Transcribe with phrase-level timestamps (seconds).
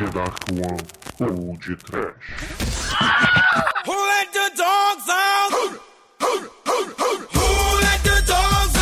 [0.00, 0.78] The Dark One
[1.58, 2.14] de Trash.
[3.84, 5.50] Who let the dogs out?
[6.18, 6.48] Dogs
[8.26, 8.80] dogs dogs!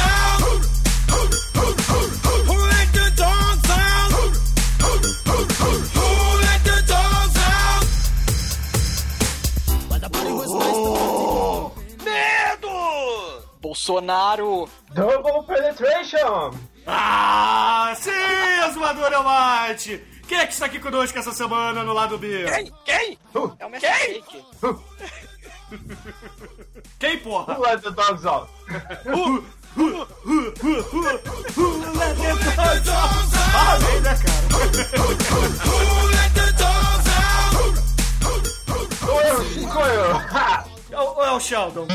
[13.61, 14.71] Bolsonaro!
[14.95, 16.61] Double penetration!
[16.87, 20.18] Ah, sim, Exumador Elmate!
[20.29, 22.45] Quem é que está aqui conosco essa semana no lado B?
[22.45, 22.71] Quem?
[22.85, 23.19] Quem?
[23.35, 23.81] É o Quem?
[23.81, 24.45] Fake.
[26.99, 27.55] Quem, porra?
[27.55, 28.51] Who let the dogs out?
[33.55, 34.47] Ah, vem, né, cara?
[35.65, 37.79] Who let the dogs out?
[38.99, 40.17] Sou eu, sou eu!
[40.91, 41.87] É Ou é o Sheldon?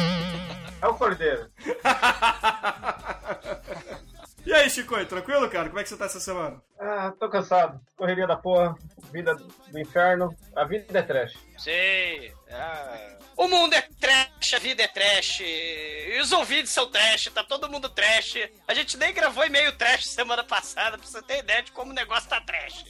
[0.82, 1.48] É o cordeiro.
[4.46, 5.70] E aí, Chico, tranquilo, cara?
[5.70, 6.62] Como é que você tá essa semana?
[6.80, 7.80] Ah, tô cansado.
[7.96, 8.76] Correria da porra,
[9.12, 10.36] vida do inferno.
[10.56, 11.34] A vida é trash.
[11.58, 12.34] Sei.
[12.52, 13.18] Ah.
[13.38, 15.40] O mundo é trash, a vida é trash.
[15.42, 18.50] E os ouvidos são trash, tá todo mundo trash.
[18.68, 21.96] A gente nem gravou e-mail trash semana passada, pra você ter ideia de como o
[21.96, 22.84] negócio tá trash.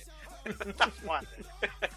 [0.76, 1.28] tá foda.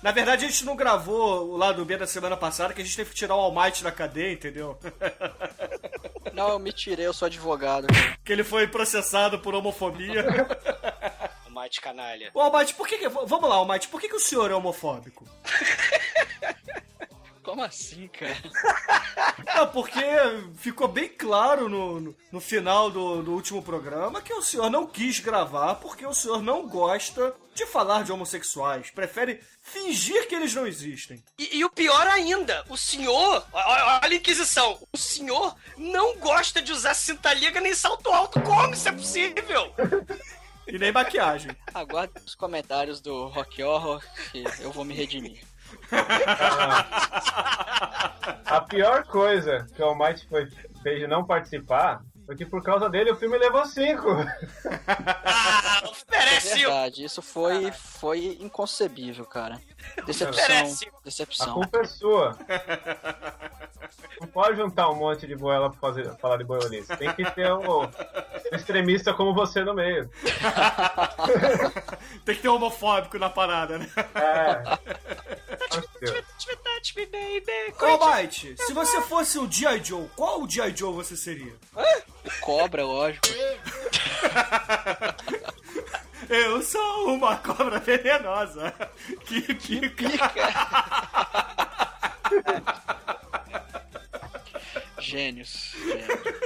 [0.02, 2.96] Na verdade, a gente não gravou o lado B da semana passada, que a gente
[2.96, 4.78] teve que tirar o All Might da cadeia, entendeu?
[6.36, 7.86] Não, eu me tirei, eu sou advogado.
[8.22, 10.26] que ele foi processado por homofobia.
[11.46, 12.30] O Mate canalha.
[12.34, 13.08] Ô, Might, por que, que...
[13.08, 15.26] Vamos lá, Might, por que, que o senhor é homofóbico?
[17.42, 18.36] Como assim, cara?
[19.46, 20.02] Ah, porque
[20.56, 24.84] ficou bem claro no, no, no final do, do último programa que o senhor não
[24.84, 28.90] quis gravar porque o senhor não gosta de falar de homossexuais.
[28.90, 31.22] Prefere fingir que eles não existem.
[31.38, 36.72] E, e o pior ainda, o senhor, olha a Inquisição, o senhor não gosta de
[36.72, 38.41] usar cinta liga nem salto alto.
[38.41, 39.74] Como isso é possível?
[40.66, 41.50] E nem maquiagem.
[41.72, 45.41] Aguarde os comentários do Rock Horror que eu vou me redimir.
[48.44, 50.48] A pior coisa que o Almighty foi,
[50.82, 54.09] fez de não participar foi que por causa dele o filme levou cinco.
[55.25, 59.60] Ah, É oferece verdade, isso foi, foi inconcebível, cara.
[60.04, 60.88] Decepção, Merece.
[60.88, 61.54] A decepção.
[61.54, 62.37] culpa é sua.
[64.20, 66.94] Não pode juntar um monte de boela pra fazer, falar de boiolice.
[66.97, 67.88] Tem que ter um, um
[68.53, 70.10] extremista como você no meio.
[72.25, 73.88] Tem que ter um homofóbico na parada, né?
[74.14, 74.62] É.
[76.00, 77.74] Touch baby.
[77.80, 79.82] Ô, se você fosse o G.I.
[79.82, 80.76] Joe, qual o G.I.
[80.76, 81.52] Joe você seria?
[82.40, 83.26] Cobra, lógico.
[86.28, 88.74] Eu sou uma cobra venenosa
[89.26, 90.08] que pica.
[94.98, 95.74] Gênios.
[95.84, 96.45] gênios.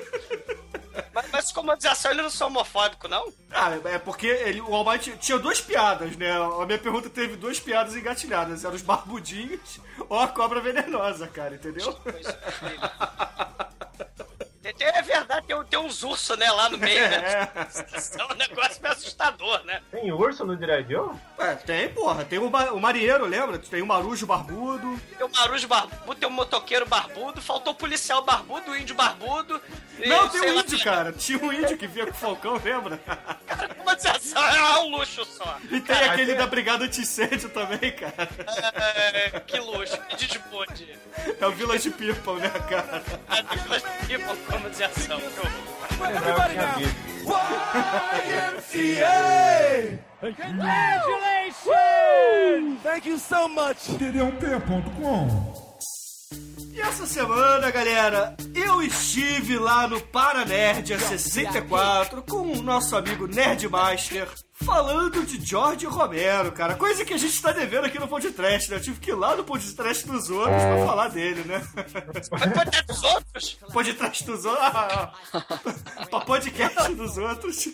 [1.13, 3.33] Mas, mas como ação ele não sou homofóbico, não?
[3.51, 6.31] Ah, é porque ele, o Almighty tinha duas piadas, né?
[6.33, 8.65] A minha pergunta teve duas piadas engatilhadas.
[8.65, 11.93] Eram os barbudinhos ou a cobra venenosa, cara, entendeu?
[11.95, 12.23] Tem-
[14.75, 17.49] tem- É verdade, tem, tem uns ursos, né, lá no meio, né?
[17.55, 18.21] É.
[18.21, 19.81] É um negócio meio assustador, né?
[19.91, 21.11] Tem urso no Joe?
[21.39, 22.25] Ué, tem, porra.
[22.25, 23.59] Tem o, o marinheiro, lembra?
[23.59, 25.01] Tem o marujo barbudo.
[25.17, 29.61] Tem o marujo barbudo, tem o motoqueiro barbudo, faltou o policial barbudo, o índio barbudo.
[29.99, 31.13] e Não, tem um lá, índio, cara.
[31.13, 33.01] Tinha um índio que vinha com o falcão, lembra?
[33.81, 35.57] Uma ação é um luxo só.
[35.71, 38.29] E tem aquele da Brigada Anticêndio também, cara.
[39.15, 40.99] É, que luxo, que desbonde.
[41.41, 43.03] É o Village People, né, cara?
[43.31, 45.19] É do Village People como de ação.
[45.19, 46.79] Everybody now.
[56.73, 64.29] E essa semana, galera, eu estive lá no Paranerd 64 com o nosso amigo Nerdmaster
[64.65, 66.75] falando de George Romero, cara.
[66.75, 68.77] Coisa que a gente tá devendo aqui no podcast, né?
[68.77, 71.63] Eu tive que ir lá no podcast dos outros pra falar dele, né?
[72.71, 73.59] Ter dos outros?
[73.73, 74.65] Podcast dos outros.
[74.65, 75.13] Ah,
[76.11, 77.69] pra podcast dos outros.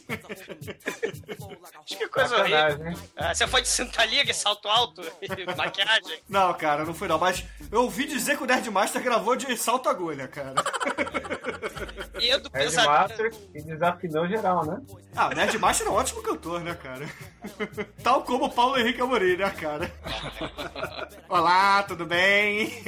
[1.85, 2.95] Que coisa horrível.
[3.17, 6.21] Ah, você foi de cinta liga, salto alto e maquiagem?
[6.29, 7.19] Não, cara, não foi não.
[7.19, 10.55] Mas eu ouvi dizer que o Nerdmaster gravou de salto agulha, cara.
[12.21, 13.09] E do pesadelo.
[13.09, 14.81] Headmaster que desafinou geral, né?
[15.15, 17.07] Ah, o Nerdmaster é um ótimo cantor, né, cara?
[18.03, 19.91] Tal como o Paulo Henrique Amorim, né, cara?
[21.29, 22.83] Olá, tudo bem?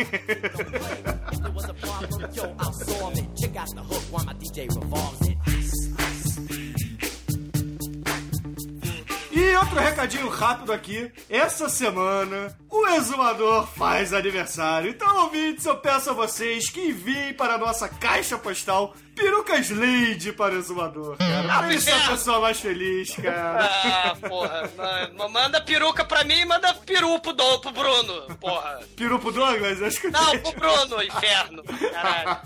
[9.31, 11.13] E outro recadinho rápido aqui.
[11.29, 14.91] Essa semana, o Exumador faz aniversário.
[14.91, 20.32] Então, ouvintes, eu peço a vocês que enviem para a nossa caixa postal perucas Lady
[20.32, 21.59] para o Exumador, cara.
[21.59, 23.65] Pra ele ser a pessoa mais feliz, cara.
[24.12, 24.70] Ah, porra.
[25.17, 28.81] Ma- Manda peruca pra mim e manda peru pro, Dom, pro Bruno, porra.
[28.97, 29.82] Peru pro Douglas?
[29.82, 31.62] Acho que Não, pro Bruno, inferno.
[31.65, 32.38] Caralho.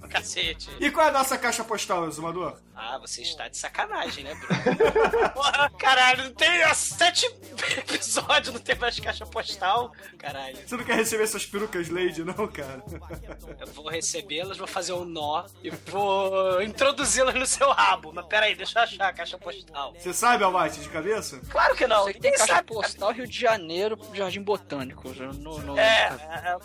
[0.10, 0.68] Cacete.
[0.80, 2.56] E qual é a nossa caixa postal, Exumador?
[2.74, 5.30] Ah, você está de sacanagem, né, Bruno?
[5.32, 7.26] Porra, caralho, não tem há sete
[7.78, 9.92] episódios, não tem mais caixa postal.
[10.18, 10.56] Caralho.
[10.66, 12.82] Você não quer receber essas perucas Lady, não, cara?
[13.60, 15.25] Eu vou recebê-las, vou fazer um nó
[15.62, 18.12] e vou introduzi-las no seu rabo.
[18.14, 19.92] Mas peraí, deixa eu achar a caixa postal.
[19.98, 21.40] Você sabe, Almighty, de cabeça?
[21.50, 22.68] Claro que não, Sei que tem caixa sabe.
[22.68, 25.12] postal Rio de Janeiro, Jardim Botânico.
[25.14, 26.10] já No, no- É,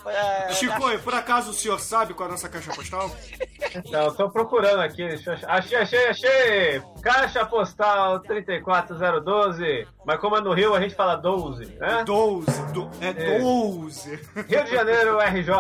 [0.07, 3.09] é, é, Chico, e por acaso o senhor sabe qual é a nossa caixa postal?
[3.75, 5.03] Então, eu tô procurando aqui.
[5.47, 6.81] Achei, achei, achei!
[7.01, 9.87] Caixa postal 34012.
[10.05, 12.03] Mas como é no Rio, a gente fala 12, né?
[12.05, 12.61] 12.
[12.73, 13.39] do- é É.
[13.39, 14.19] 12.
[14.47, 15.51] Rio de Janeiro, RJ.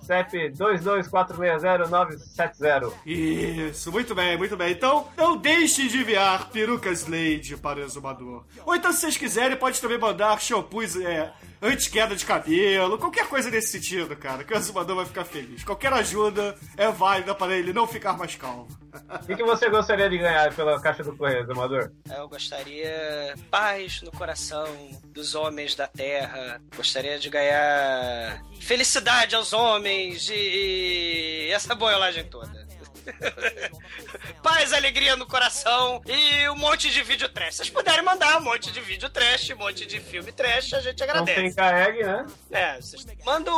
[0.00, 2.92] CEP 22460-970.
[3.06, 4.72] Isso, muito bem, muito bem.
[4.72, 8.44] Então, não deixe de enviar perucas Lady para o exumador.
[8.66, 13.50] Ou então, se vocês quiserem, pode também mandar shampoos é, anti-queda de cabelo, qualquer coisa
[13.50, 15.64] nesse sentido, cara, que o exumador vai ficar feliz.
[15.64, 18.68] Qualquer ajuda é válida para ele não ficar mais calvo.
[19.10, 21.90] O que, que você gostaria de ganhar pela caixa do correio, Amador?
[22.16, 24.66] Eu gostaria paz no coração
[25.06, 26.60] dos homens da terra.
[26.76, 32.63] Gostaria de ganhar felicidade aos homens e essa boiolagem toda.
[34.42, 37.56] Paz, alegria no coração e um monte de vídeo trash.
[37.56, 41.00] Vocês puderem mandar um monte de vídeo trash, um monte de filme trash, a gente
[41.00, 41.40] Não agradece.
[41.40, 42.26] tem carregue, né?
[42.50, 43.54] É, vocês mandam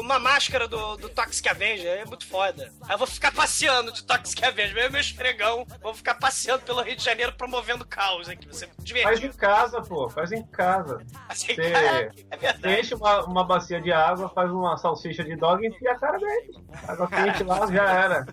[0.00, 2.72] uma máscara do, do Toxic Avenger, é muito foda.
[2.82, 6.82] Aí eu vou ficar passeando de Toxic Avenger, e meu esfregão, vou ficar passeando pelo
[6.82, 8.68] Rio de Janeiro promovendo caos aqui, ser
[9.02, 10.08] Faz em casa, pô.
[10.08, 11.02] Faz em casa.
[11.28, 12.80] Assim, Você- é Você verdade.
[12.80, 16.18] enche uma, uma bacia de água, faz uma salsicha de dog e enfia a cara
[16.18, 16.64] dentro.
[16.86, 18.26] Água quente lá, já era.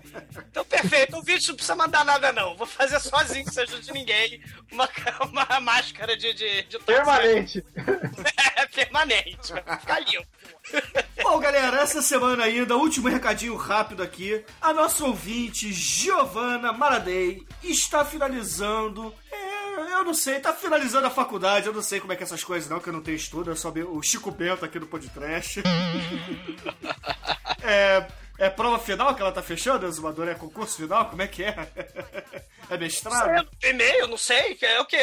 [0.50, 2.56] Então, perfeito, o vídeo não precisa mandar nada, não.
[2.56, 4.42] Vou fazer sozinho, sem ajuda de ninguém,
[4.72, 4.90] uma,
[5.30, 7.64] uma máscara de, de, de Permanente.
[8.56, 10.28] É, permanente, vai ficar limpo.
[11.24, 14.44] Bom, galera, essa semana ainda, último recadinho rápido aqui.
[14.62, 19.14] A nossa ouvinte, Giovanna Maradei, está finalizando.
[19.32, 22.26] é, eu não sei, tá finalizando a faculdade, eu não sei como é que é
[22.26, 24.88] essas coisas não, que eu não tenho estudo, é só o Chico Bento aqui no
[24.88, 25.62] podcast.
[27.64, 28.06] é,
[28.40, 30.28] é prova final que ela tá fechando, Exumador?
[30.28, 31.06] É concurso final?
[31.10, 31.56] Como é que é?
[32.70, 33.50] É mestrado?
[33.64, 35.00] E-mail, não sei, é o quê?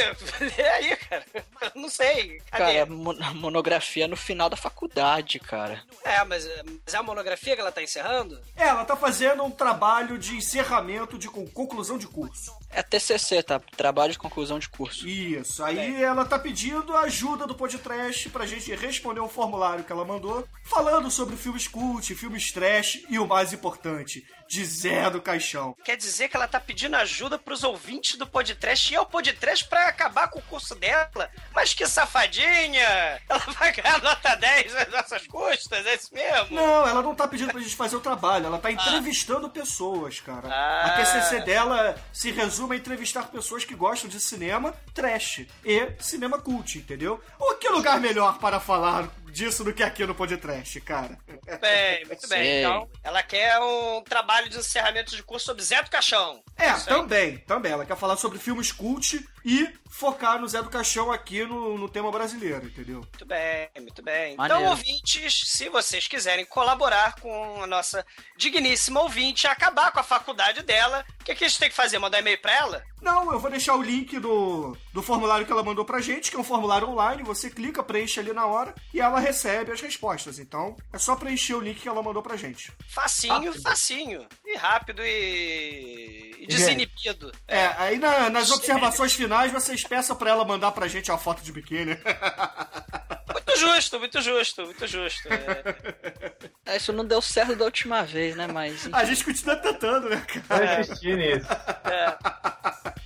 [0.57, 1.25] Lê aí, cara.
[1.35, 1.43] Eu
[1.83, 2.41] Não sei.
[2.49, 2.63] Cadê?
[2.65, 5.83] Cara, é mon- monografia no final da faculdade, cara.
[6.05, 6.49] É, mas,
[6.85, 8.41] mas é a monografia que ela tá encerrando?
[8.57, 12.57] É, ela tá fazendo um trabalho de encerramento, de con- conclusão de curso.
[12.77, 13.59] É TCC, tá?
[13.75, 15.09] Trabalho de conclusão de curso.
[15.09, 19.91] Isso, aí ela tá pedindo a ajuda do podcast pra gente responder um formulário que
[19.91, 25.23] ela mandou, falando sobre filmes cult, filmes trash e o mais importante, de Zé do
[25.23, 25.75] Caixão.
[25.83, 29.89] Quer dizer que ela tá pedindo ajuda pros ouvintes do podcast e ao podcast pra
[29.89, 31.31] acabar com o curso dela?
[31.55, 33.23] Mas que safadinha!
[33.27, 36.55] Ela vai ganhar nota 10 nas nossas custas, é isso mesmo?
[36.55, 40.47] Não, ela não tá pedindo pra gente fazer o trabalho, ela tá entrevistando pessoas, cara.
[40.49, 40.85] Ah.
[40.87, 46.39] A TCC dela se resume a entrevistar pessoas que gostam de cinema trash e cinema
[46.39, 47.21] cult, entendeu?
[47.39, 51.19] O que lugar melhor para falar disso do que aqui no podcast, cara?
[51.29, 52.39] Muito bem, muito bem.
[52.43, 52.61] Sei.
[52.61, 56.43] Então, ela quer um trabalho de encerramento de curso sobre Zé do Caixão.
[56.57, 56.97] É, Isso aí.
[56.97, 57.73] também, também.
[57.73, 61.89] Ela quer falar sobre filmes cult e focar no Zé do Caixão aqui no, no
[61.89, 63.01] tema brasileiro, entendeu?
[63.01, 64.37] Muito bem, muito bem.
[64.37, 64.63] Maneiro.
[64.63, 68.05] Então, ouvintes, se vocês quiserem colaborar com a nossa
[68.37, 71.99] digníssima ouvinte, acabar com a faculdade dela, o que, que a gente tem que fazer?
[71.99, 72.83] Mandar e-mail pra ela?
[73.01, 76.37] Não, eu vou deixar o link do, do formulário que ela mandou pra gente, que
[76.39, 80.39] é um formulário online, você clica, preenche ali na hora e ela recebe as respostas.
[80.39, 82.73] Então, é só preencher o link que ela mandou pra gente.
[82.89, 83.61] Facinho, Rápido.
[83.63, 84.27] facinho.
[84.47, 87.31] E rápido e, e desinibido.
[87.47, 91.43] É, aí na- nas observações finais vocês peçam pra ela mandar pra gente uma foto
[91.43, 91.97] de biquíni.
[93.33, 95.29] Muito justo, muito justo, muito justo.
[95.33, 96.35] É.
[96.67, 98.47] É, isso não deu certo da última vez, né?
[98.47, 98.89] Mas.
[98.93, 100.67] A gente continua tentando, né, cara?
[100.75, 101.47] Vou insistir nisso.
[101.51, 103.06] A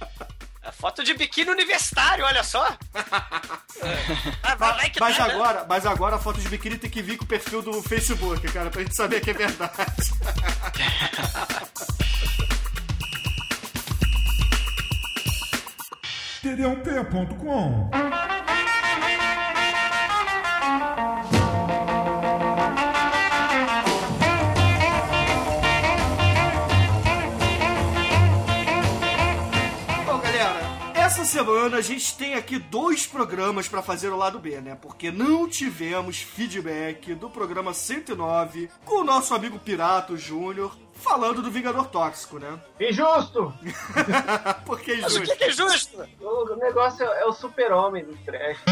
[0.80, 2.66] foto de biquíni universitário, olha só.
[4.92, 5.34] Que Mas dá, né?
[5.34, 8.46] agora, mas agora a foto de biquíni tem que vir com o perfil do Facebook,
[8.52, 9.80] cara, pra gente saber que é verdade.
[16.42, 17.90] td1p.com
[31.30, 34.74] semana a gente tem aqui dois programas pra fazer o lado B, né?
[34.74, 41.50] Porque não tivemos feedback do programa 109 com o nosso amigo Pirato Júnior falando do
[41.50, 42.60] Vingador Tóxico, né?
[42.80, 43.54] Injusto!
[44.66, 45.32] Por que Mas o justo?
[45.32, 46.04] que que é justo?
[46.20, 48.58] O negócio é, é o super-homem do trash.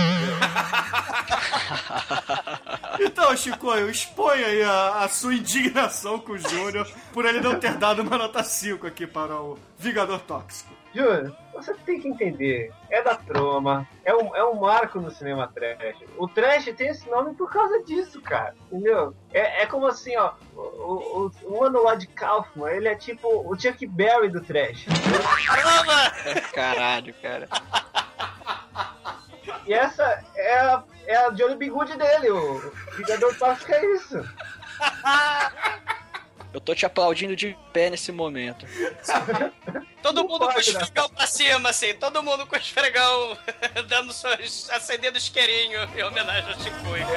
[3.01, 7.75] Então, Chicoio, expõe aí a, a sua indignação com o Júnior por ele não ter
[7.75, 10.78] dado uma nota 5 aqui para o Vingador Tóxico.
[10.99, 12.73] Júnior, você tem que entender.
[12.91, 15.97] É da troma, é um, é um marco no cinema trash.
[16.17, 18.57] O trash tem esse nome por causa disso, cara.
[18.67, 19.15] Entendeu?
[19.33, 20.33] É, é como assim, ó.
[20.57, 24.87] O, o, o Mano lá de Kaufman, ele é tipo o Chuck Berry do trash.
[26.53, 27.49] Caralho, cara.
[29.67, 34.19] E essa é a, é a Johnny Bigude dele, o Vingador Tóxico é isso.
[36.59, 38.67] Eu tô te aplaudindo de pé nesse momento.
[40.03, 40.81] Todo mundo com o pode, né?
[40.81, 41.95] esfregão pra cima, assim.
[41.95, 43.39] Todo mundo com o esfregão
[43.87, 44.69] dando seus.
[44.71, 46.77] acendendo isqueirinho em homenagem ao Chico.
[46.83, 47.09] Good.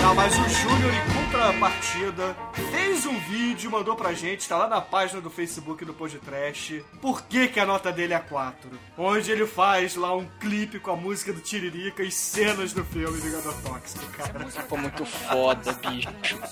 [0.00, 0.92] Não, mas o Júnior,
[1.38, 2.36] em contrapartida,
[2.72, 6.82] fez um vídeo, mandou pra gente, tá lá na página do Facebook do Podtrash.
[7.00, 8.68] Por que, que a nota dele é 4?
[8.96, 13.20] Onde ele faz lá um clipe com a música do Tiririca e cenas do filme
[13.20, 14.48] Vingador Tóxico, cara.
[14.50, 16.08] Ficou muito foda, bicho.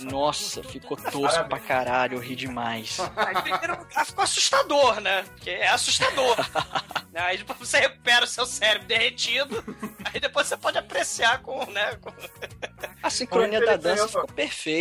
[0.08, 2.98] Nossa, ficou tosco pra caralho, eu ri demais.
[3.42, 5.24] Primeiro lugar, ficou assustador, né?
[5.24, 6.36] Porque é assustador.
[7.12, 9.64] Aí depois você recupera o seu cérebro derretido.
[10.04, 11.96] Aí depois você pode apreciar com, né?
[12.00, 12.12] com-
[13.02, 14.75] A sincronia Como da dança ficou perfeita.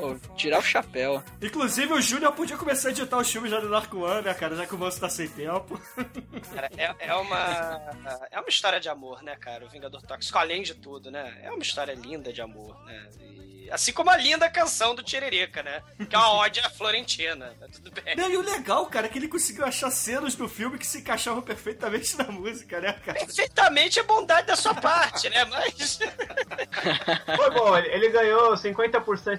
[0.00, 1.22] Vou tirar o chapéu.
[1.40, 4.56] Inclusive, o Júnior podia começar a editar os filmes já do Dark One, né, cara?
[4.56, 5.80] Já que o moço tá sem tempo.
[6.54, 7.80] Cara, é, é uma.
[8.30, 9.64] É uma história de amor, né, cara?
[9.64, 11.38] O Vingador Tóxico, além de tudo, né?
[11.42, 13.08] É uma história linda de amor, né?
[13.20, 15.82] E, assim como a linda canção do Tiririca, né?
[16.08, 17.54] Que é uma ódio à Florentina.
[17.60, 18.16] Tá tudo bem.
[18.16, 20.98] Não, e o legal, cara, é que ele conseguiu achar cenas do filme que se
[20.98, 23.18] encaixavam perfeitamente na música, né, cara?
[23.18, 25.44] Perfeitamente é bondade da sua parte, né?
[25.44, 25.98] Mas.
[27.36, 28.87] Foi bom, ele, ele ganhou 50%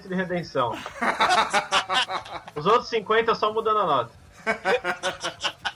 [0.08, 0.72] de redenção.
[2.54, 4.12] Os outros 50 só mudando a nota.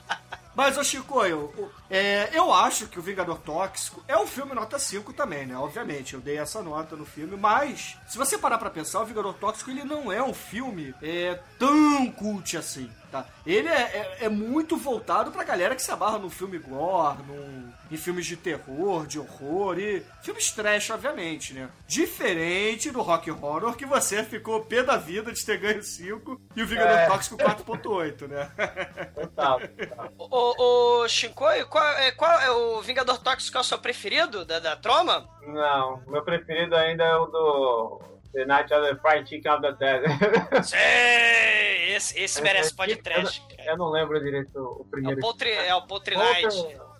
[0.55, 4.79] Mas, ô Chico, eu, é, eu acho que o Vingador Tóxico é um filme nota
[4.79, 5.57] 5 também, né?
[5.57, 9.33] Obviamente, eu dei essa nota no filme, mas se você parar pra pensar, o Vingador
[9.33, 13.25] Tóxico ele não é um filme é, tão cult assim, tá?
[13.45, 17.71] Ele é, é, é muito voltado pra galera que se abarra no filme gore, num,
[17.91, 21.69] em filmes de terror, de horror e filmes trash, obviamente, né?
[21.87, 26.63] Diferente do Rock Horror, que você ficou pé da vida de ter ganho 5 e
[26.63, 27.07] o Vingador É.
[27.07, 28.51] Tóxico 4.8, né?
[29.13, 30.13] Total, total.
[30.17, 34.59] Ô, ô Shinkoi, qual, é, qual é o Vingador Tóxico é o seu preferido da,
[34.59, 35.27] da Troma?
[35.47, 38.01] Não, meu preferido ainda é o do
[38.35, 40.03] The Night of the Fried Chicken of the Dead.
[40.63, 41.95] Sei!
[41.95, 43.41] Esse, esse merece podcast.
[43.59, 45.21] Eu, eu não lembro direito o É o primeiro.
[45.21, 46.43] Poultry, é o Poultry Night.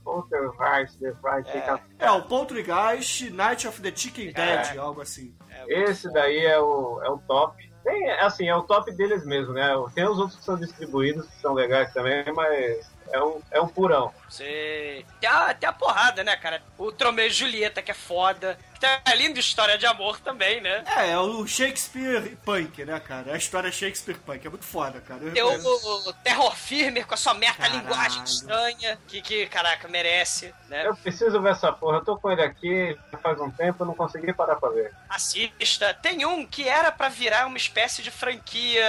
[0.04, 1.80] Polter- Poltergeist, The Fried Chicken.
[2.00, 4.77] É, o Poltergeist, Night of the Chicken Dead, É.
[4.77, 5.36] algo assim.
[5.68, 7.70] Esse daí é o, é o top.
[7.84, 9.70] Tem, assim, é o top deles mesmo, né?
[9.94, 13.68] Tem os outros que são distribuídos, que são legais também, mas é um, é um
[13.68, 14.13] purão.
[14.30, 15.06] Sei.
[15.20, 16.62] Tem a, tem a porrada, né, cara?
[16.77, 18.58] O Tromeu e Julieta, que é foda.
[18.86, 20.84] Tem uma linda história de amor também, né?
[20.96, 23.34] É, é o Shakespeare Punk, né, cara?
[23.34, 25.24] A história Shakespeare Punk, é muito foda, cara.
[25.24, 27.80] Eu Tem o, Terror Firme com a sua meta Caralho.
[27.80, 30.86] linguagem estranha, que, que, caraca, merece, né?
[30.86, 31.98] Eu preciso ver essa porra.
[31.98, 34.94] Eu tô com ele aqui já faz um tempo, eu não consegui parar pra ver.
[35.10, 35.94] Assista.
[35.96, 38.86] Tem um que era pra virar uma espécie de franquia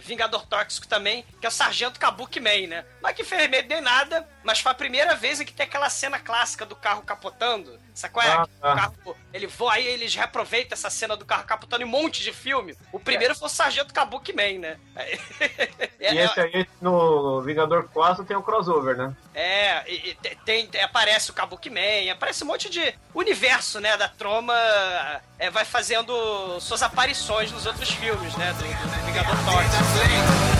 [0.00, 2.84] Vingador Tóxico também, que é o Sargento Kabuki Man, né?
[3.02, 6.18] Mas que infelizmente nem nada, mas foi a primeira vez em que tem aquela cena
[6.20, 7.78] clássica do carro capotando.
[7.94, 8.30] Sabe qual é?
[8.32, 8.74] Ah, O ah.
[8.88, 12.32] Carro, ele voa, aí eles reaproveitam essa cena do carro capotando em um monte de
[12.32, 12.76] filme.
[12.92, 14.76] O primeiro foi o Sargento Kabuki Man, né?
[14.96, 19.14] É, E esse aí no Vingador 4 tem um crossover, né?
[19.34, 23.96] É, e, e te- tem, aparece o Kabuki Man, aparece um monte de universo, né,
[23.96, 24.54] da Troma,
[25.38, 30.53] é, vai fazendo suas aparições nos outros filmes, né, do, do Vingador Tóxico.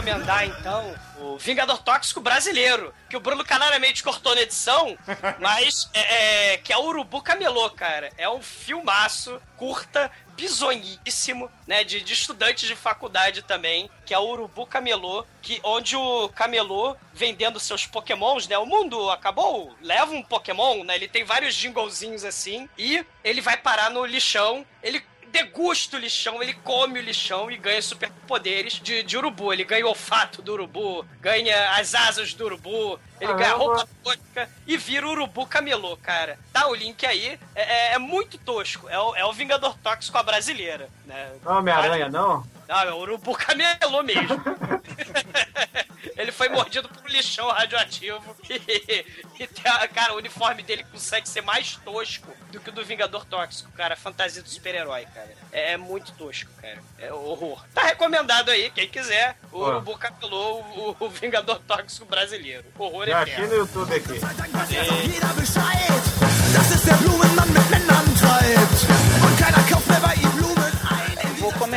[0.00, 4.96] Recomendar, então, o Vingador Tóxico brasileiro, que o Bruno canariamente cortou na edição,
[5.38, 8.10] mas é, é, que é o Urubu Camelô, cara.
[8.16, 14.26] É um filmaço, curta, bizonhíssimo, né, de, de estudantes de faculdade também, que é o
[14.26, 20.22] Urubu Camelô, que, onde o Camelô, vendendo seus pokémons, né, o mundo acabou, leva um
[20.22, 25.96] pokémon, né, ele tem vários jinglezinhos assim, e ele vai parar no lixão, ele degusta
[25.96, 29.52] o lixão, ele come o lixão e ganha superpoderes de, de urubu.
[29.52, 33.64] Ele ganha o olfato do urubu, ganha as asas do urubu, ele ganha a Caramba.
[33.64, 36.38] roupa tosca e vira o urubu camelô, cara.
[36.52, 38.88] Tá o link aí, é, é- é muito tosco.
[38.88, 41.32] É o, é o Vingador Tóxico a brasileira, né?
[41.44, 42.44] Não é Homem-Aranha, não?
[42.68, 44.40] Não, é o urubu camelô mesmo.
[46.20, 48.36] Ele foi mordido por um lixão radioativo.
[48.50, 49.04] E,
[49.38, 52.84] e tem a- cara, o uniforme dele consegue ser mais tosco do que o do
[52.84, 53.96] Vingador Tóxico, cara.
[53.96, 55.30] Fantasia do super-herói, cara.
[55.52, 56.78] É, é muito tosco, cara.
[56.98, 57.64] É horror.
[57.74, 59.36] Tá recomendado aí, quem quiser.
[59.52, 59.68] O Ó.
[59.68, 60.60] Urubu capelou
[61.00, 62.64] o, o Vingador Tóxico brasileiro.
[62.78, 63.48] Horror achei eterno.
[63.48, 64.20] no YouTube aqui.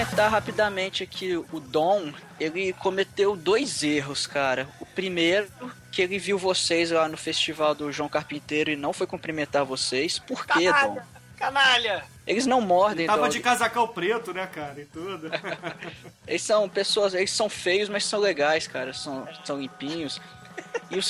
[0.03, 1.35] Comentar rapidamente aqui.
[1.35, 4.67] O Dom, ele cometeu dois erros, cara.
[4.79, 5.47] O primeiro,
[5.91, 10.19] que ele viu vocês lá no festival do João Carpinteiro e não foi cumprimentar vocês.
[10.19, 10.97] Por quê, Dom?
[11.37, 12.03] Canalha!
[12.25, 13.29] Eles não mordem, Tava Dom.
[13.29, 14.79] de casacão preto, né, cara?
[14.79, 15.29] E tudo.
[16.27, 18.93] Eles são pessoas, eles são feios, mas são legais, cara.
[18.93, 20.21] São, são limpinhos.
[20.89, 21.01] E o,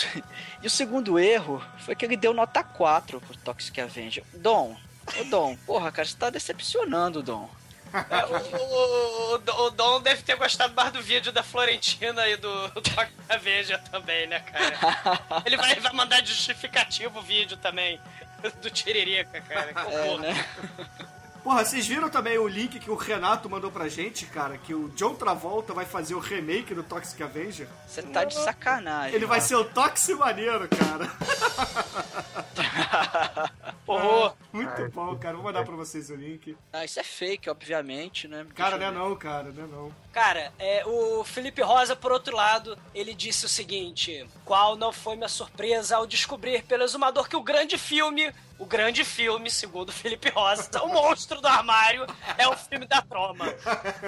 [0.64, 4.24] e o segundo erro foi que ele deu nota 4 pro Toxic Avenger.
[4.34, 4.76] Dom,
[5.20, 7.48] ô Dom, porra, cara, você tá decepcionando, Dom.
[8.10, 12.70] É, o, o, o- Dom deve ter gostado mais do vídeo da Florentina e do
[12.82, 15.44] Toque da Veja também, né, cara?
[15.46, 18.00] Ele vai, vai mandar de justificativo o vídeo também
[18.62, 19.74] do Tiririca, cara.
[19.74, 20.46] Que É, né?
[21.44, 24.58] Porra, vocês viram também o link que o Renato mandou pra gente, cara?
[24.58, 27.68] Que o John Travolta vai fazer o remake do Toxic Avenger.
[27.86, 29.14] Você tá de sacanagem.
[29.14, 31.12] Ele vai ser o Toxic Maneiro, cara.
[33.86, 34.34] Horror.
[34.54, 35.36] Muito Ai, bom, cara.
[35.36, 36.56] Vou mandar pra vocês o link.
[36.72, 38.46] Ah, isso é fake, obviamente, né?
[38.56, 39.92] Cara, não é não, cara, não é não.
[40.14, 45.16] Cara, é, o Felipe Rosa, por outro lado, ele disse o seguinte: Qual não foi
[45.16, 50.30] minha surpresa ao descobrir pelo exumador que o grande filme, o grande filme, segundo Felipe
[50.30, 53.46] Rosa, O Monstro do Armário, é o filme da Troma.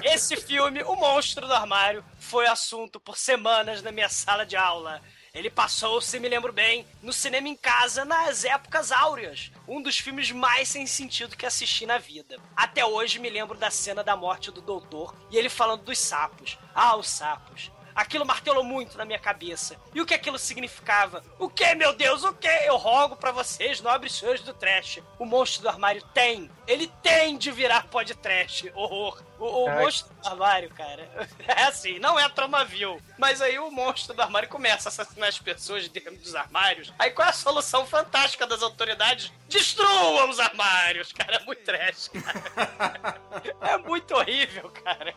[0.02, 5.02] Esse filme, O Monstro do Armário, foi assunto por semanas na minha sala de aula.
[5.34, 9.52] Ele passou, se me lembro bem, no cinema em casa nas épocas áureas.
[9.68, 12.40] Um dos filmes mais sem sentido que assisti na vida.
[12.56, 16.58] Até hoje me lembro da cena da morte do doutor e ele falando dos sapos.
[16.74, 17.70] Ah, os sapos.
[17.96, 19.78] Aquilo martelou muito na minha cabeça.
[19.94, 21.24] E o que aquilo significava?
[21.40, 22.48] O que, meu Deus, o que?
[22.66, 25.00] Eu rogo pra vocês, nobres senhores do trash.
[25.18, 26.52] O monstro do armário tem.
[26.68, 28.66] Ele tem de virar pó de trash.
[28.74, 29.24] Horror.
[29.40, 31.10] O, o monstro do armário, cara.
[31.48, 33.02] É assim, não é Tromaville.
[33.18, 36.92] Mas aí o monstro do armário começa a assassinar as pessoas dentro dos armários.
[37.00, 39.32] Aí qual é a solução fantástica das autoridades?
[39.48, 41.38] Destruam os armários, cara.
[41.38, 43.16] É muito trash, cara.
[43.62, 45.14] É muito horrível, cara.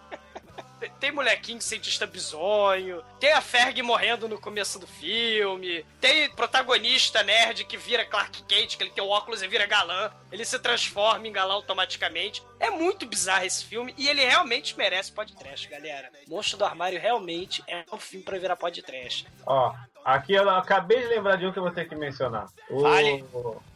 [1.00, 7.64] Tem- molequinho cientista bizonho, tem a Ferg morrendo no começo do filme, tem protagonista nerd
[7.64, 11.26] que vira Clark Kent, que ele tem o óculos e vira galã, ele se transforma
[11.26, 12.42] em galã automaticamente.
[12.60, 16.10] É muito bizarro esse filme e ele realmente merece podcast, galera.
[16.28, 19.26] Monstro do Armário realmente é um filme pra virar podcast.
[19.46, 22.46] Ó, aqui eu acabei de lembrar de um que eu vou ter que mencionar.
[22.70, 23.24] O Fale.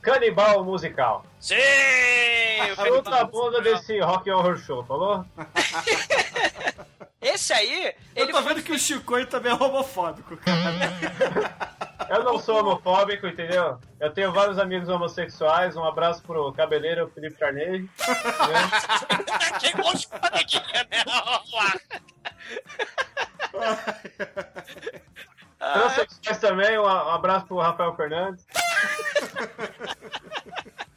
[0.01, 1.25] Canibal Musical.
[1.41, 1.57] Sim!
[2.77, 5.25] A outra bunda desse Rock Horror Show, falou?
[7.23, 10.73] Esse aí, Eu tô foi vendo que o Chicoio também é homofóbico, cara.
[12.11, 13.79] Eu não sou homofóbico, entendeu?
[14.01, 15.77] Eu tenho vários amigos homossexuais.
[15.77, 17.85] Um abraço pro cabeleiro Felipe Carneiro.
[17.85, 17.89] Né?
[20.21, 21.05] Panequinha, né?
[25.59, 26.77] Transsexuais também.
[26.77, 28.45] Um abraço pro Rafael Fernandes.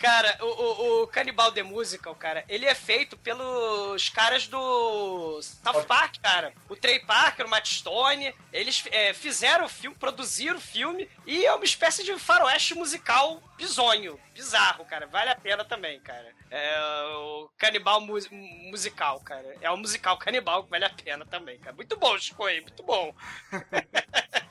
[0.05, 5.83] Cara, o, o, o Canibal The Musical, cara, ele é feito pelos caras do South
[5.87, 6.53] Park, cara.
[6.69, 11.43] O Trey Parker, o Matt Stone, eles é, fizeram o filme, produziram o filme e
[11.43, 15.07] é uma espécie de faroeste musical bizonho, bizarro, cara.
[15.07, 16.31] Vale a pena também, cara.
[16.51, 16.79] É
[17.15, 19.57] o Canibal Mus- Musical, cara.
[19.59, 21.75] É o musical Canibal que vale a pena também, cara.
[21.75, 23.11] Muito bom, Chico aí, muito bom.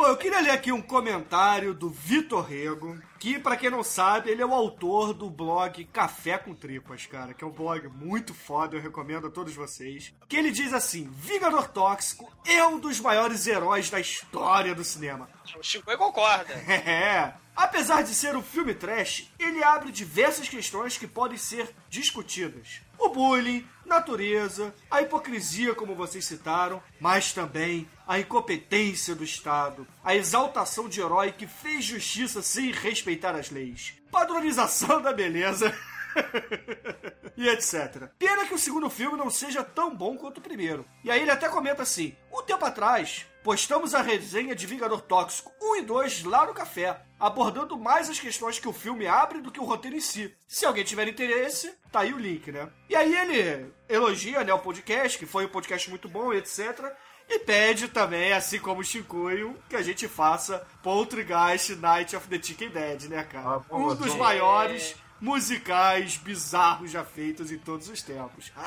[0.00, 4.30] Pô, eu queria ler aqui um comentário do Vitor Rego, que, pra quem não sabe,
[4.30, 8.32] ele é o autor do blog Café com Tripas, cara, que é um blog muito
[8.32, 10.14] foda, eu recomendo a todos vocês.
[10.26, 15.28] Que ele diz assim: Vingador Tóxico é um dos maiores heróis da história do cinema.
[15.54, 16.54] O Chico concorda.
[16.66, 17.34] É.
[17.54, 22.80] Apesar de ser um filme trash, ele abre diversas questões que podem ser discutidas.
[23.00, 30.14] O bullying, natureza, a hipocrisia, como vocês citaram, mas também a incompetência do Estado, a
[30.14, 35.74] exaltação de herói que fez justiça sem respeitar as leis, padronização da beleza.
[37.36, 38.08] e etc.
[38.18, 40.84] Pena que o segundo filme não seja tão bom quanto o primeiro.
[41.04, 45.52] E aí ele até comenta assim: um tempo atrás, postamos a resenha de Vingador Tóxico
[45.60, 49.50] 1 e 2 lá no café, abordando mais as questões que o filme abre do
[49.50, 50.34] que o roteiro em si.
[50.46, 52.68] Se alguém tiver interesse, tá aí o link, né?
[52.88, 56.92] E aí ele elogia né, o podcast, que foi um podcast muito bom, etc.
[57.28, 62.42] E pede também, assim como o Chicoio, que a gente faça Poltergeist Night of the
[62.42, 63.62] Chicken Dead, né, cara?
[63.70, 68.50] Ah, um dos maiores musicais bizarros já feitos em todos os tempos.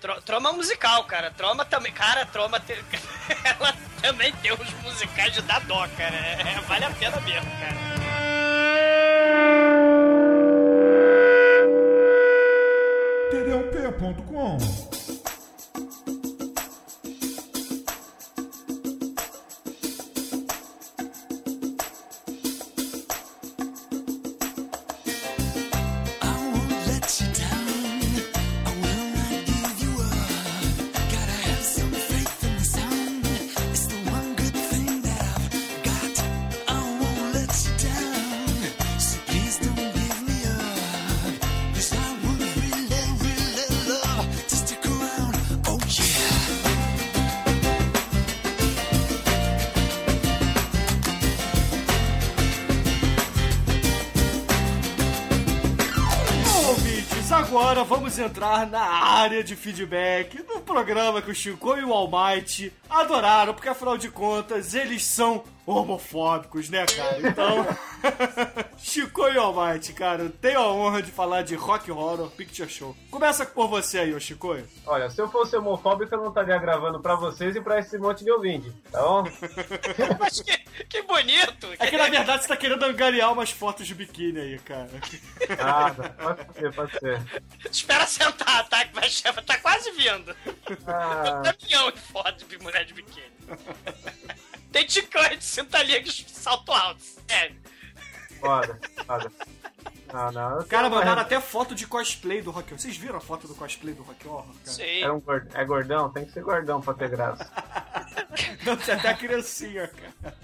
[0.00, 1.30] Tro- Troma musical, cara.
[1.30, 1.92] Troma também.
[1.92, 2.72] Cara, Troma te-
[3.44, 6.16] ela também tem uns musicais de dar dó, cara.
[6.16, 7.82] É, vale a pena mesmo, cara.
[13.30, 14.91] td1p.com
[57.52, 62.72] agora vamos entrar na área de feedback do programa que o Chico e o Almighty
[62.88, 67.18] adoraram, porque afinal de contas eles são homofóbicos, né, cara?
[67.28, 67.66] Então,
[69.22, 72.96] Chico e Almighty, cara, tenho a honra de falar de Rock Horror Picture Show.
[73.08, 74.56] Começa por você aí, ô Chico.
[74.84, 78.24] Olha, se eu fosse homofóbico, eu não estaria gravando pra vocês e pra esse monte
[78.24, 79.22] de ouvinte, tá bom?
[80.18, 81.68] Mas que, que bonito!
[81.78, 84.90] É que na verdade você tá querendo angariar umas fotos de biquíni aí, cara.
[85.60, 87.42] Ah, pode ser, pode ser.
[87.70, 88.84] Espera sentar, tá?
[88.84, 90.34] Que vai chefa tá quase vindo.
[90.86, 93.30] Ah, Caminhão de foto de mulher de biquíni.
[94.72, 97.02] Tem ticante, senta liga e salto alto.
[97.28, 97.71] Sério.
[98.42, 99.30] Foda, foda.
[100.12, 102.78] Não, Cara, mandaram até foto de cosplay do Rock Horror.
[102.80, 104.56] Vocês viram a foto do cosplay do Rock Horror, cara?
[104.64, 105.02] Sim.
[105.02, 106.10] É, um gord- é gordão?
[106.10, 107.50] Tem que ser gordão pra ter graça.
[108.64, 109.88] Não, tem até a criancinha,
[110.22, 110.34] cara.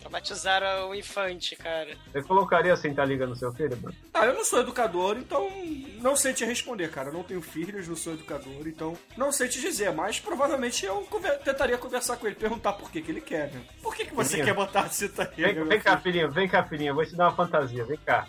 [0.00, 1.96] Traumatizaram o infante, cara.
[2.12, 3.94] Você colocaria sentar liga no seu filho, Bruno?
[4.14, 5.48] Ah, eu não sou educador, então
[6.00, 7.08] não sei te responder, cara.
[7.08, 11.02] Eu não tenho filhos, não sou educador, então não sei te dizer, mas provavelmente eu
[11.10, 13.60] conver- tentaria conversar com ele, perguntar por que, que ele quer, né?
[13.82, 14.46] Por que, que você Filhinho.
[14.46, 15.52] quer botar a citaria?
[15.52, 16.90] Vem, vem cá, filhinho, vem cá, filhinho.
[16.90, 18.26] Eu vou te dar uma fantasia, vem cá.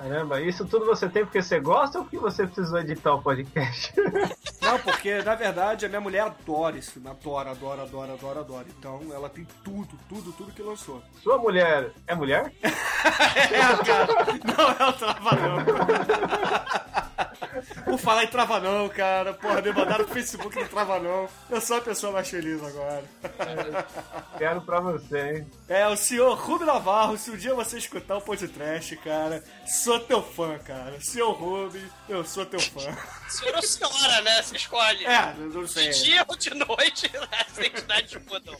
[0.00, 3.92] Caramba, isso tudo você tem porque você gosta ou porque você precisou editar o podcast?
[4.62, 8.66] Não, porque na verdade a minha mulher adora esse filme, adora, adora, adora, adora, adora.
[8.78, 11.02] Então ela tem tudo, tudo, tudo que lançou.
[11.22, 12.50] Sua mulher é mulher?
[13.02, 14.06] É, cara.
[14.44, 14.92] Não é o
[15.64, 16.89] não.
[17.84, 19.32] Por falar em trava não, cara.
[19.34, 21.28] Porra, me mandaram pro Facebook no trava não.
[21.48, 23.04] Eu sou a pessoa mais feliz agora.
[24.38, 25.46] Quero pra você, hein?
[25.68, 30.22] É, o senhor Rubio Navarro, se um dia você escutar o podcast, cara, sou teu
[30.22, 31.00] fã, cara.
[31.00, 32.80] Senhor Rubio, eu sou teu fã.
[33.28, 34.42] Senhor ou senhora, né?
[34.42, 35.04] Você escolhe.
[35.04, 35.90] É, não De sei.
[35.90, 37.10] dia ou de noite,
[37.46, 38.56] as identidades mudam.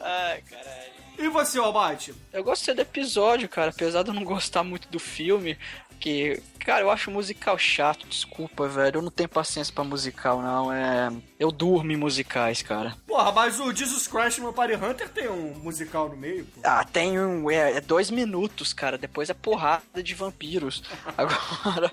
[0.00, 0.98] Ai, caralho.
[1.18, 2.14] E você, Almighty?
[2.32, 5.58] Eu gostei do episódio, cara, apesar de eu não gostar muito do filme,
[5.98, 8.98] que, cara, eu acho musical chato, desculpa, velho.
[8.98, 10.72] Eu não tenho paciência pra musical, não.
[10.72, 11.10] É.
[11.38, 12.96] Eu durmo em musicais, cara.
[13.06, 16.60] Porra, mas o Jesus Christ meu Party Hunter tem um musical no meio, pô.
[16.64, 17.50] Ah, tem um.
[17.50, 18.96] É, é dois minutos, cara.
[18.98, 20.82] Depois é porrada de vampiros.
[21.16, 21.92] Agora.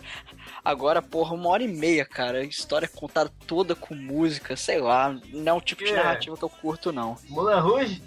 [0.63, 2.39] Agora, porra, uma hora e meia, cara.
[2.39, 5.15] A história é contada toda com música, sei lá.
[5.31, 5.95] Não é o tipo de É.
[5.95, 7.15] narrativa que eu curto, não.
[7.29, 8.01] Mulan Rouge?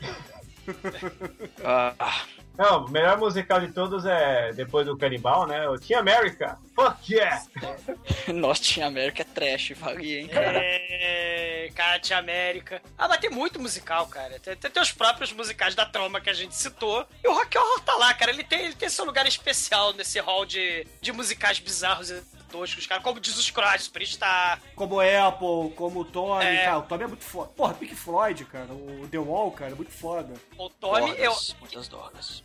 [1.64, 2.22] Ah, ah,
[2.59, 5.68] Não, o melhor musical de todos é depois do Canibal, né?
[5.68, 6.59] O Team America.
[6.75, 7.44] Fuck yeah!
[8.35, 10.59] Nossa, tinha América é trash, valia, hein, cara.
[10.61, 12.83] É, Cat América.
[12.99, 14.40] Ah, mas tem muito musical, cara.
[14.40, 17.07] Tem, tem, tem os próprios musicais da troma que a gente citou.
[17.23, 18.33] E o Rock Horror tá lá, cara.
[18.33, 22.87] Ele tem, ele tem seu lugar especial nesse hall de, de musicais bizarros e toscos,
[22.87, 23.00] cara.
[23.00, 24.61] Como Jesus Christ, Superstar.
[24.74, 26.64] Como Apple, como Tommy, É.
[26.64, 27.50] cara, o Tommy é muito foda.
[27.56, 30.32] Porra, Pink Floyd, cara, o The Wall, cara, é muito foda.
[30.56, 31.34] O Tommy, eu...
[31.61, 32.42] Muitas drogas.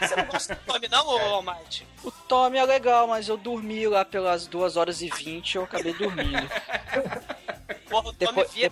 [0.00, 1.86] Você não gosta do Tommy, não, ô Almighty?
[2.02, 5.94] O Tommy é legal, mas eu dormi lá pelas 2 horas e 20 eu acabei
[5.94, 6.48] dormindo.
[7.88, 8.70] Porra, o Tommy Depois- via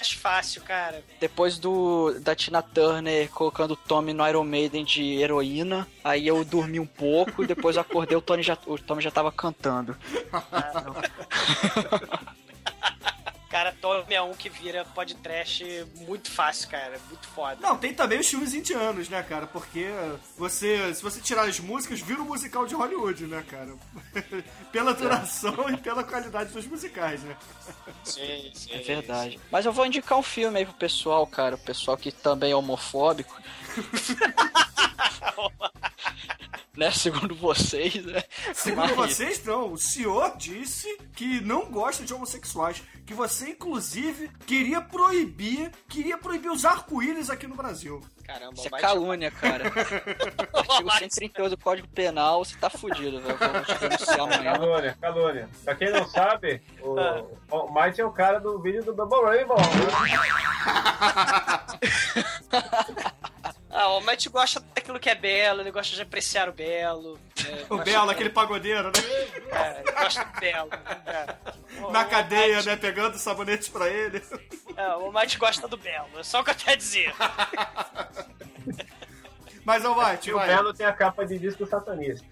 [0.00, 1.04] trash fácil, cara.
[1.20, 6.42] Depois do da Tina Turner colocando o Tommy no Iron Maiden de heroína, aí eu
[6.44, 9.96] dormi um pouco, depois eu acordei, o Tommy já, o Tommy já tava cantando.
[13.50, 17.00] Cara, Tommy é um que vira podcast muito fácil, cara.
[17.08, 17.58] Muito foda.
[17.60, 19.44] Não, tem também os filmes indianos, né, cara?
[19.48, 19.88] Porque
[20.38, 23.74] você, se você tirar as músicas, vira um musical de Hollywood, né, cara?
[24.70, 27.36] pela duração e pela qualidade dos musicais, né?
[28.04, 28.72] Sim, sim.
[28.72, 29.40] É verdade.
[29.50, 31.56] Mas eu vou indicar um filme aí pro pessoal, cara.
[31.56, 33.36] O pessoal que também é homofóbico.
[36.76, 36.90] né?
[36.92, 38.22] Segundo vocês, né?
[38.54, 39.72] Segundo Mas- vocês, não.
[39.72, 42.82] O senhor disse que não gosta de homossexuais.
[43.10, 48.00] Que você, inclusive, queria proibir, queria proibir os arco-íris aqui no Brasil.
[48.24, 49.64] Caramba, Isso é calúnia, cara.
[49.64, 53.36] Artigo 138 do Código Penal, você tá fudido, velho.
[53.36, 54.06] Te.
[54.44, 55.48] Calúnia, calúnia.
[55.64, 56.94] Pra quem não sabe, o,
[57.50, 59.64] o Mike é o cara do vídeo do Double Rainbow, né?
[63.72, 67.18] Ah, o Matt gosta daquilo que é belo, ele gosta de apreciar o belo.
[67.44, 67.66] né?
[67.70, 68.92] O Belo, aquele pagodeiro, né?
[69.52, 70.70] É, ele gosta do belo.
[71.06, 71.36] É.
[71.92, 72.74] Na O- cadeia, o né?
[72.76, 74.20] Pegando sabonetes pra ele.
[74.30, 77.14] Matt- é, o Matt gosta do belo, é só o que eu tenho a dizer.
[79.64, 80.48] Mas, ô, Mate, E o vai.
[80.48, 82.26] Belo tem a capa de disco satanista.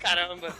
[0.00, 0.54] Caramba.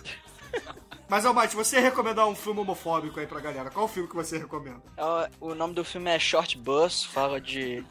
[1.12, 3.68] Mas, Mate, você ia recomendar um filme homofóbico aí pra galera.
[3.68, 4.80] Qual o filme que você recomenda?
[4.96, 7.84] Ó, O nome do filme é Short Bus, fala de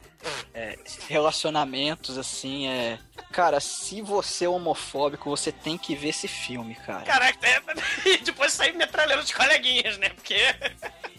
[0.55, 0.75] é,
[1.07, 2.97] relacionamentos, assim, é...
[3.31, 7.03] Cara, se você é homofóbico, você tem que ver esse filme, cara.
[7.03, 7.61] Caraca, é...
[8.09, 10.09] e depois sair metralhando os coleguinhas, né?
[10.09, 10.35] Porque.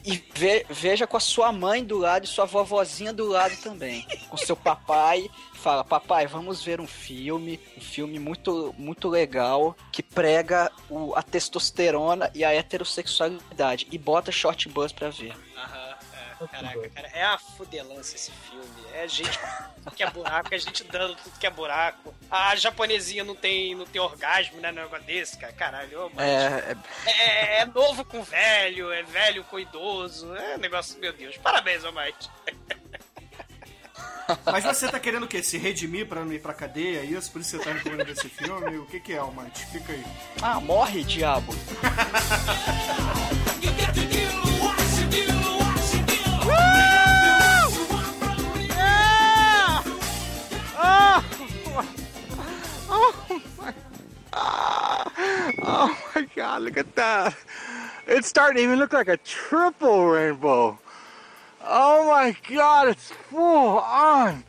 [0.05, 4.05] E ve- veja com a sua mãe do lado e sua vovozinha do lado também.
[4.29, 5.31] Com seu papai.
[5.63, 11.23] Fala, papai, vamos ver um filme, um filme muito, muito legal, que prega o- a
[11.23, 13.87] testosterona e a heterossexualidade.
[13.93, 15.33] E bota Short Bus pra ver.
[15.57, 15.95] Aham,
[16.43, 18.65] é, caraca, cara, é a fudelância esse filme.
[18.93, 19.39] É gente
[19.95, 22.13] que é buraco, é gente dando tudo que é buraco.
[22.29, 24.73] A japonesinha não tem, não tem orgasmo, né?
[24.73, 25.53] No negócio desse, cara.
[25.53, 30.35] Caralho, ô, mas- É, é- é, é novo com velho, é velho com idoso.
[30.35, 31.37] É um negócio, meu Deus.
[31.39, 32.29] Parabéns, ô Mike.
[34.47, 35.43] Mas você tá querendo o quê?
[35.43, 37.31] Se redimir pra não ir pra cadeia, é isso?
[37.31, 38.79] Por isso você tá recomendando esse filme?
[38.79, 39.65] O que que é, Mate?
[39.65, 40.05] Explica aí.
[40.41, 41.55] Ah, morre, diabo.
[55.65, 57.35] Oh my god, look at that.
[58.07, 60.79] It's starting to even look like a triple rainbow.
[61.65, 64.45] Oh my god, it's full on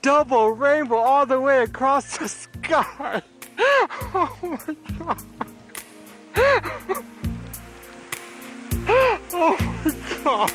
[0.00, 3.22] double rainbow all the way across the sky.
[4.14, 5.22] Oh my god.
[9.34, 9.94] Oh my
[10.24, 10.52] god.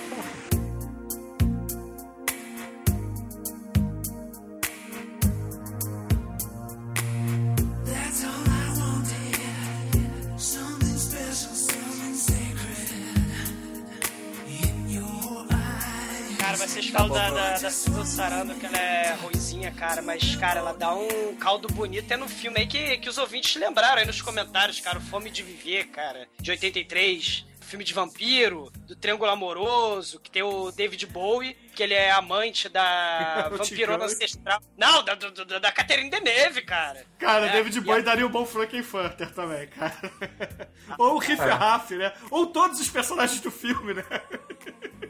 [16.58, 20.36] Cara, mas vocês falam da, da, da Susan Sarandon que ela é ruizinha, cara, mas,
[20.36, 22.12] cara, ela dá um caldo bonito.
[22.12, 24.98] É no filme aí que, que os ouvintes lembraram aí nos comentários, cara.
[24.98, 27.46] O Fome de Viver, cara, de 83.
[27.62, 32.70] Filme de vampiro, do Triângulo Amoroso, que tem o David Bowie, que ele é amante
[32.70, 34.62] da vampirona ancestral.
[34.78, 37.06] Não, da, da, da, da Catherine Deneuve, cara.
[37.20, 39.98] Cara, É, David Bowie a- daria um bom Frankenfurter também, cara.
[40.98, 42.14] Ou o Riff Raff, né?
[42.32, 44.06] Ou todos os personagens do filme, né?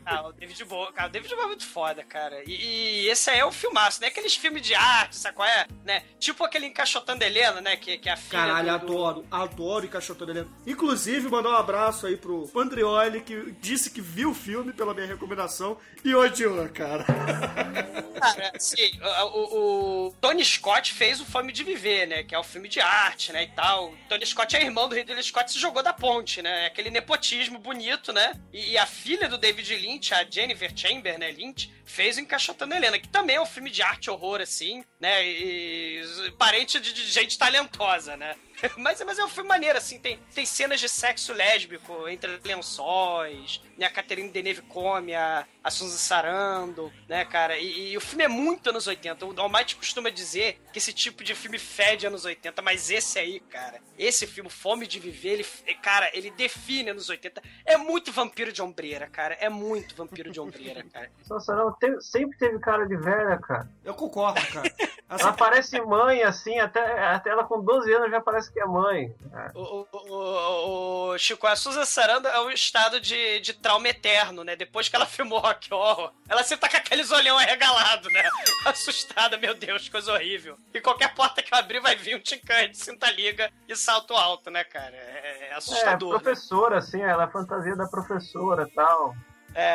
[0.10, 2.41] Ah, o David Bowie, cara, o David Bowie é muito foda, cara.
[2.46, 4.08] E, e esse aí é o filmaço, né?
[4.08, 5.67] Aqueles filmes de arte, sabe qual é?
[5.84, 6.02] Né?
[6.17, 7.76] Tipo aquele Encaixotando Helena, né?
[7.76, 10.48] Que, que é a filha Caralho, do- adoro, adoro Encaixotando Helena.
[10.65, 15.08] Inclusive, mandar um abraço aí pro Andrioli, que disse que viu o filme pela minha
[15.08, 17.06] recomendação e odiou, cara.
[18.56, 18.91] Assim,
[19.34, 22.23] o, o- Tony Scott fez o Fome de Viver, né?
[22.23, 23.43] Que é o filme de arte, né?
[23.43, 23.93] E tal.
[24.10, 26.63] Tony Scott é irmão do Ridley Scott se jogou da ponte, né?
[26.63, 28.34] É aquele nepotismo bonito, né?
[28.53, 31.32] E, e a filha do David Lynch, a Jennifer Chamber, né?
[31.32, 35.25] Lynch, fez o Encaixotando Helena, que também é um filme de arte horror, assim, né?
[35.25, 38.36] E, e parente de, de gente talentosa, né?
[38.78, 43.62] Mas, mas é um filme maneiro, assim, tem, tem cenas de sexo lésbico entre lençóis,
[43.78, 43.86] né?
[43.86, 47.58] A Catherine Deneuve come a, a Susan Sarandon, né, cara?
[47.58, 49.26] E, e o filme é muito anos 80.
[49.26, 53.39] O Almighty costuma dizer que esse tipo de filme fede anos 80, mas esse aí,
[53.41, 55.46] cara, esse filme, Fome de Viver, ele,
[55.82, 57.41] cara, ele define anos 80.
[57.65, 59.36] É muito vampiro de ombreira, cara.
[59.39, 61.12] É muito vampiro de ombreira, cara.
[61.24, 63.70] Sansarão te- sempre teve cara de velha, cara.
[63.84, 64.72] Eu concordo, cara.
[65.10, 68.66] Assim, Ela parece mãe, assim, até, até ela com 12 anos já parece que é
[68.66, 69.14] mãe.
[69.54, 74.44] O, o, o, o Chico, a Susan Sarandon é um estado de, de trauma eterno,
[74.44, 74.56] né?
[74.56, 78.24] Depois que ela filmou Rock Horror, ela sempre tá com aqueles olhão arregalado, né?
[78.66, 80.58] Assustada, meu Deus, coisa horrível.
[80.74, 84.50] E qualquer porta que eu abrir vai vir um ticante, cinta liga e salto alto,
[84.50, 84.96] né, cara?
[84.96, 86.14] É, é É, assustador.
[86.14, 86.20] né?
[86.20, 89.16] professora, assim, ela é fantasia da professora e tal.
[89.60, 89.74] É,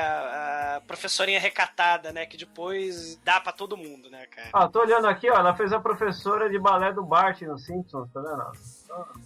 [0.76, 2.24] a professorinha recatada, né?
[2.24, 4.48] Que depois dá pra todo mundo, né, cara?
[4.52, 5.34] Ah, tô olhando aqui, ó.
[5.34, 8.52] Ela fez a professora de balé do Bart no Simpsons, tá vendo?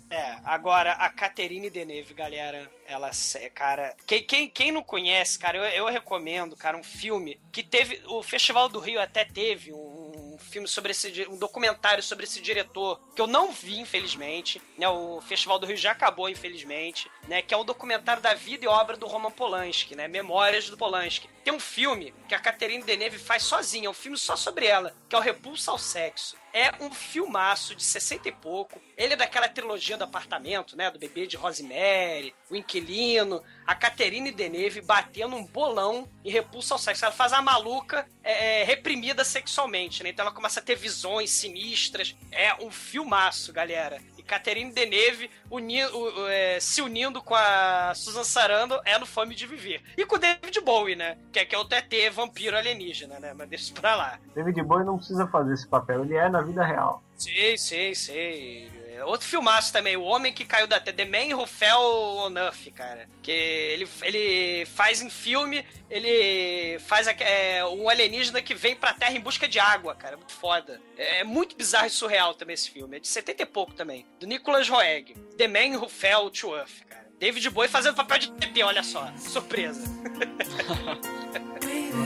[0.09, 5.59] É, agora a Caterine Deneuve, galera, ela, é, cara, quem, quem, quem não conhece, cara,
[5.59, 10.35] eu, eu recomendo, cara, um filme que teve, o Festival do Rio até teve um,
[10.35, 14.89] um filme sobre esse, um documentário sobre esse diretor, que eu não vi, infelizmente, né,
[14.89, 18.69] o Festival do Rio já acabou, infelizmente, né, que é o documentário da vida e
[18.69, 21.29] obra do Roman Polanski, né, Memórias do Polanski.
[21.47, 24.93] Tem um filme que a Caterine Deneuve faz sozinha, é um filme só sobre ela,
[25.09, 26.37] que é o Repulso ao Sexo.
[26.53, 28.83] É um filmaço de 60 e pouco.
[28.97, 30.91] Ele é daquela trilogia do apartamento, né?
[30.91, 36.81] Do bebê de Rosemary, o inquilino, a Caterine Deneuve batendo um bolão em repulso ao
[36.81, 37.05] sexo.
[37.05, 40.09] Ela faz a maluca é, é, reprimida sexualmente, né?
[40.09, 42.17] Então ela começa a ter visões sinistras.
[42.33, 44.03] É um filmaço, galera.
[44.27, 49.37] E Catherine Deneuve uni, o, é, se unindo com a Susan Sarandon é no Fome
[49.37, 49.81] de Viver.
[49.97, 51.17] E com o David Bowie, né?
[51.33, 53.33] Que é, que é o TT vampiro alienígena, né?
[53.33, 54.19] Mas deixa pra lá.
[54.35, 57.03] David Bowie não precisa fazer esse papel, ele é na vida real.
[57.17, 58.69] Sei, sei, sei.
[58.97, 62.73] É Outro filmaço também, O Homem que Caiu da Terra, The Man Who Fell Earth,
[62.75, 63.09] cara.
[63.23, 69.13] Que ele, ele faz em filme, ele faz é, um alienígena que vem pra Terra
[69.13, 70.17] em busca de água, cara.
[70.17, 70.81] Muito foda.
[70.97, 72.97] É muito bizarro e surreal também esse filme.
[72.97, 74.07] É de 70 e pouco também.
[74.19, 75.15] Do Nicholas Roeg.
[75.37, 77.07] The Man Who Fell to Earth, cara.
[77.19, 79.11] David Bowie fazendo papel de TT, olha só.
[79.17, 79.85] Surpresa.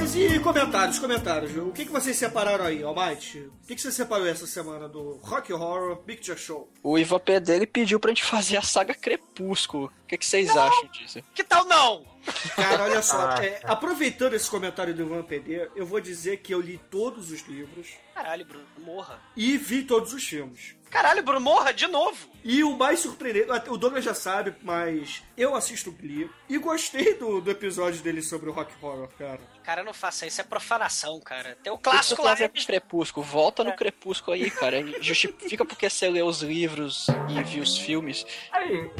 [0.00, 1.56] Mas e comentários, comentários?
[1.56, 3.40] O que, que vocês separaram aí, Almighty?
[3.40, 6.72] O que, que você separou essa semana do Rock Horror Picture Show?
[6.84, 9.86] O Ivan Pedro pediu pra gente fazer a saga Crepúsculo.
[9.86, 11.20] O que, que vocês acham disso?
[11.34, 12.06] Que tal não?
[12.54, 13.44] Cara, olha só, Ah.
[13.44, 17.40] é, aproveitando esse comentário do Ivan PD, eu vou dizer que eu li todos os
[17.48, 19.20] livros Caralho, Bruno, morra.
[19.36, 20.76] e vi todos os filmes.
[20.90, 22.28] Caralho, Bruno, morra de novo.
[22.42, 27.14] E o mais surpreendente, o Douglas já sabe, mas eu assisto o Glee e gostei
[27.14, 29.40] do, do episódio dele sobre o Rock Horror, cara.
[29.62, 31.58] Cara, não faça isso, é profanação, cara.
[31.62, 32.30] Tem o clássico lá.
[32.30, 33.26] fazer com Crepúsculo?
[33.26, 34.82] Volta no Crepúsculo aí, cara.
[35.02, 38.24] Justifica porque você leu os livros e viu os filmes.
[38.50, 38.90] Aí,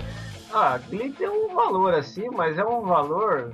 [0.53, 3.51] ah, Glee tem um valor assim, mas é um valor.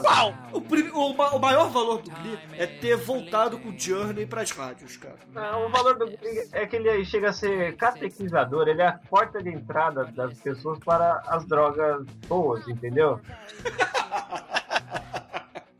[0.00, 0.34] Qual?
[0.52, 4.26] O, prim- o ma- o maior valor do Glee é ter voltado com o Journey
[4.26, 5.16] pras rádios, cara.
[5.32, 8.92] Não, o valor do Glee é que ele chega a ser catequizador, ele é a
[8.92, 13.18] porta de entrada das pessoas para as drogas boas, entendeu?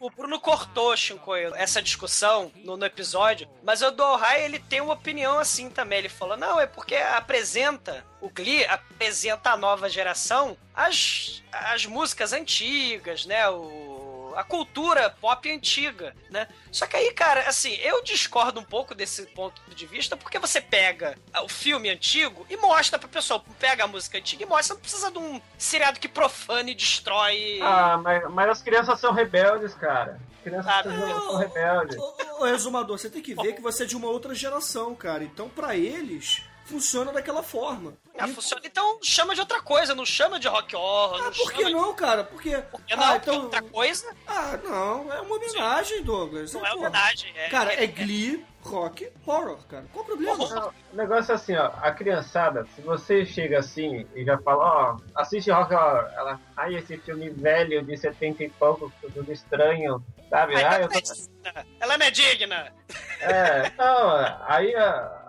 [0.03, 4.95] O Bruno cortou, Shinkoio, essa discussão no, no episódio, mas o Dohai, ele tem uma
[4.95, 6.01] opinião assim também.
[6.01, 12.33] Ele falou, não, é porque apresenta, o Glee apresenta a nova geração as, as músicas
[12.33, 13.91] antigas, né, o,
[14.37, 16.49] a cultura pop antiga, né.
[16.71, 20.61] Só que aí, cara, assim, eu discordo um pouco desse ponto de vista, porque você
[20.61, 24.81] pega o filme antigo e mostra pra pessoa, pega a música antiga e mostra, não
[24.81, 27.61] precisa de um seriado que profane e destrói...
[27.62, 30.21] Ah, mas, mas as crianças são rebeldes, cara.
[30.38, 31.97] As crianças Ah, são, rebeldes.
[31.99, 34.95] Ô, ô, ô, Exumador, você tem que ver que você é de uma outra geração,
[34.95, 35.23] cara.
[35.23, 37.94] Então, pra eles, funciona daquela forma.
[38.18, 38.62] Ah, E- funciona.
[38.64, 41.16] Então chama de outra coisa, não chama de rock horror.
[41.20, 42.25] Ah, não por que chama não, cara?
[42.25, 42.57] Porque.
[42.70, 43.42] Porque não, ah, então.
[43.44, 46.53] outra coisa Ah, não, é uma homenagem, Douglas.
[46.53, 46.79] não é pô.
[46.79, 47.33] homenagem.
[47.37, 49.85] É, Cara, é Glee, rock, horror, cara.
[49.92, 50.42] Qual o problema?
[50.42, 50.72] Horror.
[50.92, 55.20] O negócio é assim, ó, a criançada, se você chega assim e já fala, ó,
[55.20, 60.55] assiste Rock Horror, ela, ai, esse filme velho de 70 e pouco, tudo estranho, sabe?
[60.57, 61.32] Ai, Ah, eu é tô...
[61.42, 61.66] digna.
[61.81, 62.72] ela não é digna.
[63.20, 64.11] É, não,
[64.46, 64.74] aí,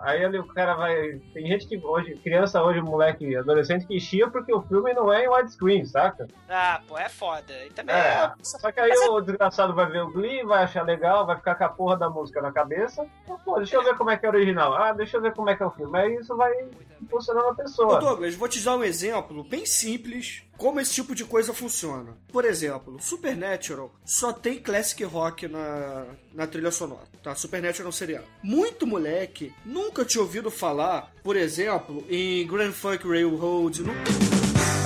[0.00, 1.20] aí ali o cara vai.
[1.32, 5.24] Tem gente que hoje, criança hoje, moleque, adolescente que chia porque o filme não é
[5.24, 6.26] em widescreen, saca?
[6.48, 7.52] Ah, pô, é foda.
[7.64, 7.98] E também É.
[8.24, 8.32] é.
[8.42, 11.64] Só que aí o desgraçado vai ver o Glee, vai achar legal, vai ficar com
[11.64, 13.06] a porra da música na cabeça.
[13.22, 14.74] Então, Pô, deixa eu ver como é que é o original.
[14.74, 15.98] Ah, deixa eu ver como é que é o filme.
[15.98, 16.52] Aí isso vai
[17.10, 18.00] funcionando a Ô, pessoa.
[18.00, 22.16] Douglas, vou te dar um exemplo bem simples como esse tipo de coisa funciona.
[22.32, 27.34] Por exemplo, Supernatural só tem classic rock na, na trilha sonora, tá?
[27.34, 28.24] Supernatural é um seriado.
[28.42, 33.82] Muito moleque nunca tinha ouvido falar, por exemplo, em Grand Funk Railroad.
[33.82, 33.92] Nu-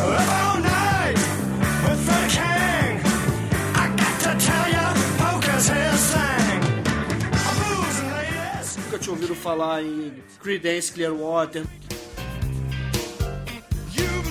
[0.01, 1.19] All night
[1.85, 2.99] with Frank Hang.
[3.75, 6.61] I got to tell ya, poker's his thing.
[7.31, 8.77] Blues and ladies.
[8.77, 11.65] Nunca tinha ouvido falar em Creedence Clearwater.
[13.93, 14.31] You've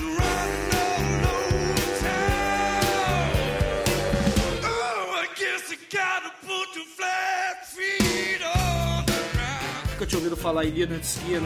[10.28, 11.40] ouvido falar Iria em Leonard Skinner.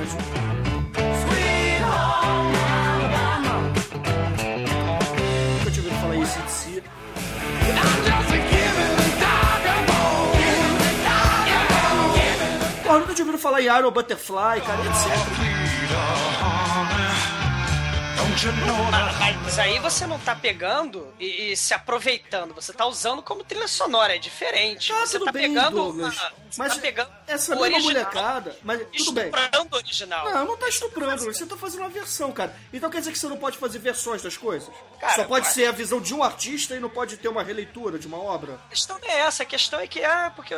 [5.58, 6.82] Nunca tinha ouvido falar em CDC.
[12.82, 16.41] Porra, nunca tinha ouvido falar em Iron Butterfly, cara, etc.
[18.90, 23.42] Mas, mas aí você não tá pegando e, e se aproveitando, você tá usando como
[23.44, 24.92] trilha sonora, é diferente.
[24.92, 25.76] Tá, você tá bem, pegando.
[25.76, 26.14] Douglas.
[26.16, 29.24] uma- você Mas tá pegando essa mesma original, molecada, mas tudo bem.
[29.30, 30.30] estuprando o original.
[30.30, 32.54] Não, não tá estuprando, você tá fazendo uma versão, cara.
[32.70, 34.68] Então quer dizer que você não pode fazer versões das coisas?
[35.00, 37.98] Cara, Só pode ser a visão de um artista e não pode ter uma releitura
[37.98, 38.60] de uma obra?
[38.66, 40.54] A questão não é essa, a questão é que, ah, porque,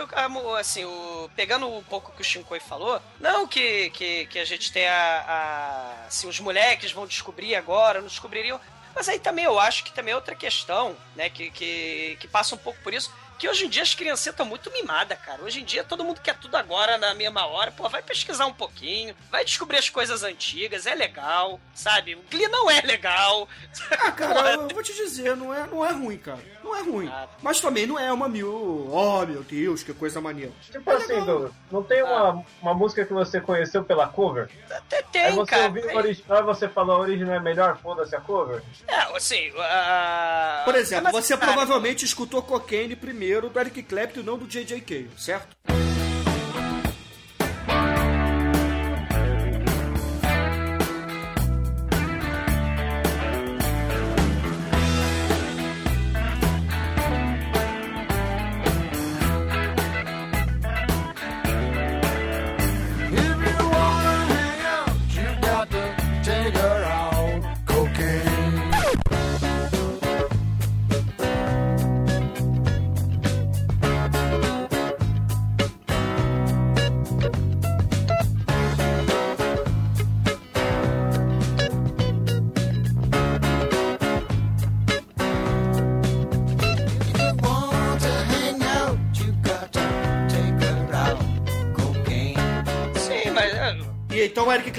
[0.59, 4.45] assim, o, pegando um pouco o que o Shinkoi falou, não que, que, que a
[4.45, 6.07] gente tem a, a.
[6.09, 8.61] Assim, os moleques vão descobrir agora, não descobririam.
[8.95, 12.55] Mas aí também eu acho que também é outra questão, né, que, que, que passa
[12.55, 13.13] um pouco por isso.
[13.39, 15.43] Que hoje em dia as crianças estão muito mimadas, cara.
[15.43, 17.73] Hoje em dia todo mundo quer tudo agora na mesma hora.
[17.73, 22.15] Pô, vai pesquisar um pouquinho, vai descobrir as coisas antigas, é legal, sabe?
[22.15, 23.49] O Glee não é legal.
[23.91, 26.41] Ah, cara, eu vou te dizer, não é, não é ruim, cara.
[26.63, 27.09] Não é ruim.
[27.09, 27.29] Ah.
[27.43, 28.89] Mas também não é uma mil.
[28.91, 30.53] Oh, meu Deus, que coisa maneira.
[30.71, 34.49] Tipo assim, Douglas, não tem uma, uma música que você conheceu pela cover?
[34.71, 35.67] Até Aí tem, você cara.
[35.67, 38.63] ouviu o original e você falou a original é melhor, foda-se a cover?
[38.87, 40.63] É, assim, a...
[40.65, 44.81] Por exemplo, Mas, você cara, provavelmente escutou Cocaine primeiro do Eric Clapton não do J.J.
[44.81, 45.84] Cale, certo?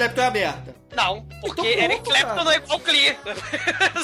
[0.05, 0.75] Clapton é a merda.
[0.95, 3.17] Não, porque Então Eric Clapton não é igual Clee.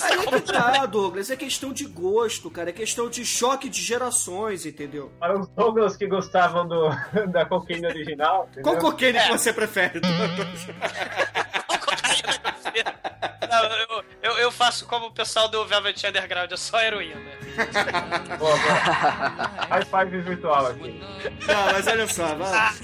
[0.04, 2.70] Aí é que tá, Douglas, é questão de gosto, cara.
[2.70, 5.12] É questão de choque de gerações, entendeu?
[5.20, 6.90] Para os Douglas que gostavam do,
[7.32, 8.50] da cocaína original.
[8.62, 8.92] Qual entendeu?
[8.92, 9.26] cocaine É.
[9.26, 10.68] que você prefere, Douglas?
[13.50, 17.20] Não, eu, eu, eu faço como o pessoal do Velvet Underground, é só heroína.
[18.38, 18.58] Boa, boa.
[19.70, 21.02] High five virtual aqui.
[21.48, 22.76] Não, mas olha só, vai.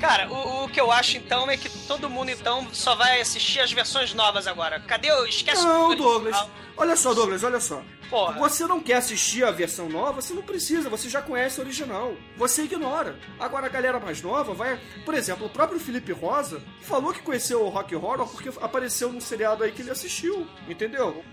[0.00, 3.60] Cara, o, o que eu acho então é que todo mundo então só vai assistir
[3.60, 4.80] as versões novas agora.
[4.80, 5.26] Cadê o.
[5.26, 6.36] Esquece Não, o Douglas.
[6.76, 7.82] Olha só, Douglas, olha só.
[8.08, 8.38] Porra.
[8.38, 12.14] Você não quer assistir a versão nova, você não precisa, você já conhece a original.
[12.36, 13.18] Você ignora.
[13.38, 14.80] Agora a galera mais nova vai.
[15.04, 19.20] Por exemplo, o próprio Felipe Rosa falou que conheceu o Rock Horror porque apareceu num
[19.20, 20.46] seriado aí que ele assistiu.
[20.68, 21.24] Entendeu?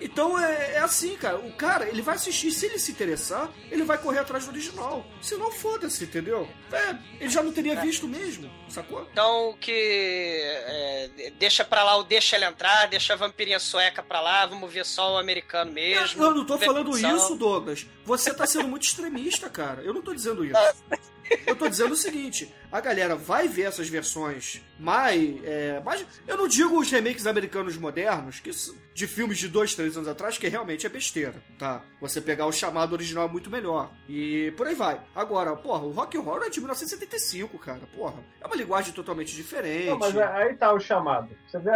[0.00, 1.36] Então é, é assim, cara.
[1.38, 5.04] O cara, ele vai assistir, se ele se interessar, ele vai correr atrás do original.
[5.20, 6.48] Se não, foda-se, entendeu?
[6.72, 9.06] É, ele já não teria visto mesmo, sacou?
[9.12, 9.72] Então que.
[9.72, 14.72] é, deixa pra lá o deixa ele entrar, deixa a vampirinha sueca pra lá, vamos
[14.72, 15.97] ver só o americano mesmo.
[16.16, 17.86] Eu não tô falando isso, Douglas.
[18.04, 19.82] Você tá sendo muito extremista, cara.
[19.82, 20.58] Eu não tô dizendo isso.
[21.46, 25.44] Eu tô dizendo o seguinte: a galera vai ver essas versões mais.
[25.44, 28.50] É, mais eu não digo os remakes americanos modernos, que
[28.94, 31.82] de filmes de dois, três anos atrás, que realmente é besteira, tá?
[32.00, 33.90] Você pegar o chamado original é muito melhor.
[34.08, 35.02] E por aí vai.
[35.14, 37.80] Agora, porra, o Rock Horror é de 1975, cara.
[37.94, 39.90] Porra, é uma linguagem totalmente diferente.
[39.90, 41.28] Não, mas é- aí tá o chamado.
[41.46, 41.70] Você vê,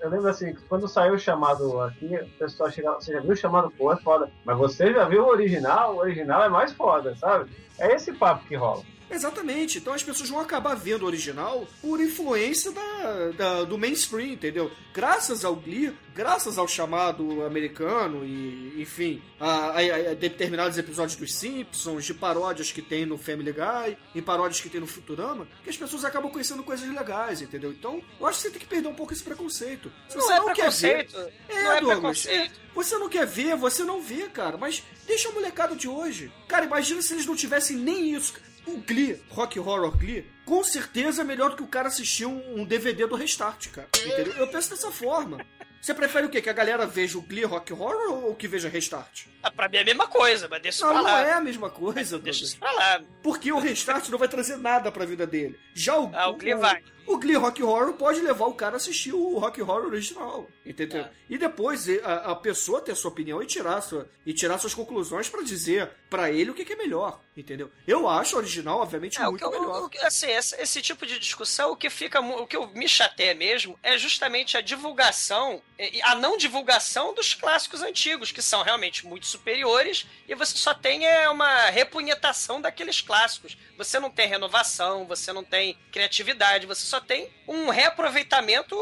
[0.00, 3.36] eu lembro assim, quando saiu o chamado aqui, o pessoal chegava, você já viu o
[3.36, 3.70] chamado?
[3.70, 4.30] Pô, é foda.
[4.44, 5.94] Mas você já viu o original?
[5.94, 7.50] O original é mais foda, sabe?
[7.78, 8.82] É esse papo que rola.
[9.10, 9.78] Exatamente.
[9.78, 14.70] Então as pessoas vão acabar vendo o original por influência da, da- do mainstream, entendeu?
[14.92, 21.32] Graças ao Glee, graças ao chamado americano e, enfim, a, a- a determinados episódios dos
[21.34, 25.70] Simpsons, de paródias que tem no Family Guy, e paródias que tem no Futurama, que
[25.70, 27.70] as pessoas acabam conhecendo coisas legais, entendeu?
[27.70, 29.90] Então, eu acho que você tem que perder um pouco esse preconceito.
[30.08, 31.08] Se Não você é não quer ver,
[31.48, 32.52] é, não é Douglas, preconceito.
[32.60, 34.56] é, você não quer ver, você não vê, cara.
[34.56, 36.30] Mas deixa a molecada de hoje.
[36.46, 38.34] Cara, imagina se eles não tivessem nem isso.
[38.68, 42.60] O Glee, Rock Horror Glee, com certeza é melhor do que o cara assistir um,
[42.60, 43.88] um DVD do Restart, cara.
[43.96, 44.34] Entendeu?
[44.34, 45.38] Eu penso dessa forma.
[45.80, 46.42] Você prefere o quê?
[46.42, 49.26] Que a galera veja o Glee Rock Horror ou que veja Restart?
[49.42, 51.22] Ah, pra mim é a mesma coisa, mas deixa Não, pra não lá.
[51.26, 53.00] é a mesma coisa, Deixa isso pra lá.
[53.22, 55.58] Porque o Restart não vai trazer nada pra vida dele.
[55.74, 56.82] Já o, Ah, o Glee vai.
[57.08, 61.02] O Glee Rock Horror pode levar o cara a assistir o Rock Horror original, entendeu?
[61.02, 61.10] É.
[61.30, 65.28] E depois a, a pessoa ter sua opinião e tirar, sua, e tirar suas conclusões
[65.28, 67.70] pra dizer pra ele o que, que é melhor, entendeu?
[67.86, 69.82] Eu acho o original, obviamente, É, o muito que, eu- melhor.
[69.84, 73.34] o assim, esse, esse tipo de discussão, o que fica, o que eu me chateia
[73.34, 75.60] mesmo é justamente a divulgação,
[76.04, 81.06] a não divulgação dos clássicos antigos, que são realmente muito superiores, e você só tem
[81.06, 83.56] é, uma repunhetação daqueles clássicos.
[83.76, 88.76] Você não tem renovação, você não tem criatividade, você só tem um reaproveitamento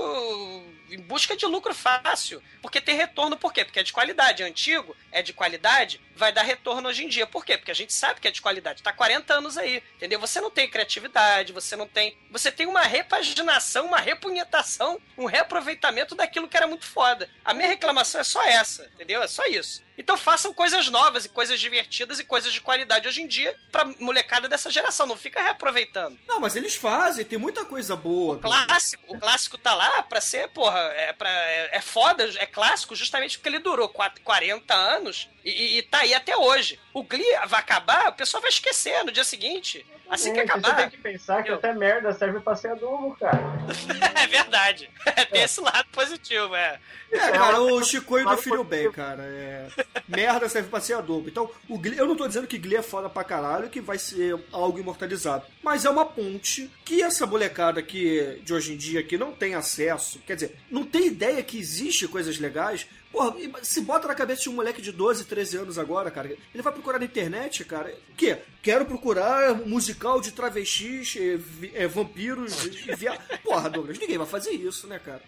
[0.91, 2.43] em busca de lucro fácil.
[2.63, 3.65] Porque tem retorno, por quê?
[3.65, 4.43] Porque é de qualidade.
[4.43, 7.27] É antigo, é de qualidade, vai dar retorno hoje em dia.
[7.27, 7.57] Por quê?
[7.57, 8.83] Porque a gente sabe que é de qualidade.
[8.83, 10.19] Tá 40 anos aí, entendeu?
[10.19, 12.17] Você não tem criatividade, você não tem.
[12.31, 17.29] Você tem uma repaginação, uma repunhetação, um reaproveitamento daquilo que era muito foda.
[17.45, 19.23] A minha reclamação é só essa, entendeu?
[19.23, 19.85] É só isso.
[19.99, 23.85] Então façam coisas novas e coisas divertidas e coisas de qualidade hoje em dia pra
[23.99, 25.07] molecada dessa geração.
[25.07, 26.19] Não fica reaproveitando.
[26.27, 28.39] Não, mas eles fazem, tem muita coisa boa.
[28.39, 28.67] cara.
[28.67, 32.95] Clássico, o clássico tá lá pra ser, porra, é, pra, é, é foda, é clássico
[32.95, 36.79] justamente porque ele durou quat- 40 anos e, e- e tá aí até hoje.
[36.93, 39.85] O Glee vai acabar, o pessoal vai esquecer no dia seguinte.
[40.09, 40.77] Assim que Você acabar.
[40.77, 43.41] tem que pensar que Eu- até merda serve pra ser adubo, cara.
[44.23, 44.89] É verdade.
[45.33, 46.79] Tem esse lado positivo, é.
[47.11, 49.23] É, cara, o Chicoio do Filho Bem, cara.
[49.25, 49.67] É...
[50.09, 51.29] Merda serve pra ser adobo.
[51.29, 53.99] Então, o Glee, eu não tô dizendo que Glee é foda pra caralho, que vai
[53.99, 55.45] ser algo imortalizado.
[55.63, 59.55] Mas é uma ponte que essa molecada que de hoje em dia que não tem
[59.55, 62.87] acesso, quer dizer, não tem ideia que existe coisas legais.
[63.17, 66.63] Porra, se bota na cabeça de um moleque de 12, 13 anos agora, cara, ele
[66.63, 67.89] vai procurar na internet, cara.
[68.13, 68.37] O quê?
[68.63, 73.19] Quero procurar musical de travestis, vi- eh, vampiros e via...
[73.57, 75.23] Porra, Douglas, ninguém vai fazer isso, né, cara?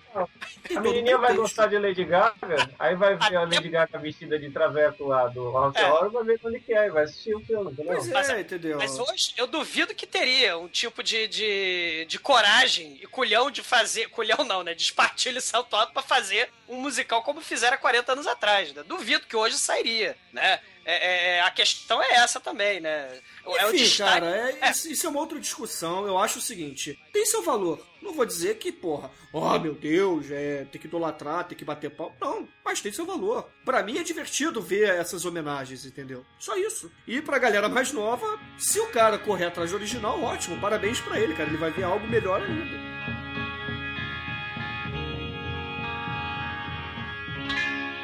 [0.62, 4.38] Tem A menininha vai gostar de Lady Gaga, aí vai ver a Lady Gaga vestida
[4.38, 5.90] de traveco lá do Rock É.
[5.90, 7.94] Horror, vai ver quando ele quer, vai assistir o filme, entendeu?
[7.94, 8.76] Pois Mas- é, entendeu?
[8.76, 13.62] Mas hoje eu duvido que teria um tipo de, de, de coragem e culhão de
[13.62, 14.10] fazer.
[14.10, 14.74] Culhão não, né?
[14.74, 18.74] De espartilho e salto alto pra fazer um musical como fizeram há 40 anos atrás.
[18.74, 18.82] Né?
[18.86, 20.60] Duvido que hoje sairia, né?
[20.90, 23.20] É, é, a questão é essa também, né?
[23.44, 24.70] É o Enfim, destaque- cara, é- É.
[24.70, 26.06] Isso, isso é uma outra discussão.
[26.06, 27.78] Eu acho o seguinte: tem seu valor.
[28.00, 31.90] Não vou dizer que, porra, oh meu Deus, é, tem que idolatrar, tem que bater
[31.90, 32.14] pau.
[32.18, 33.50] Não, mas tem seu valor.
[33.66, 36.24] Pra mim é divertido ver essas homenagens, entendeu?
[36.38, 36.90] Só isso.
[37.06, 41.20] E pra galera mais nova, se o cara correr atrás do original, ótimo, parabéns pra
[41.20, 41.50] ele, cara.
[41.50, 42.88] Ele vai ver algo melhor ainda.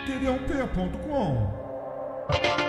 [0.07, 2.64] td1p.com.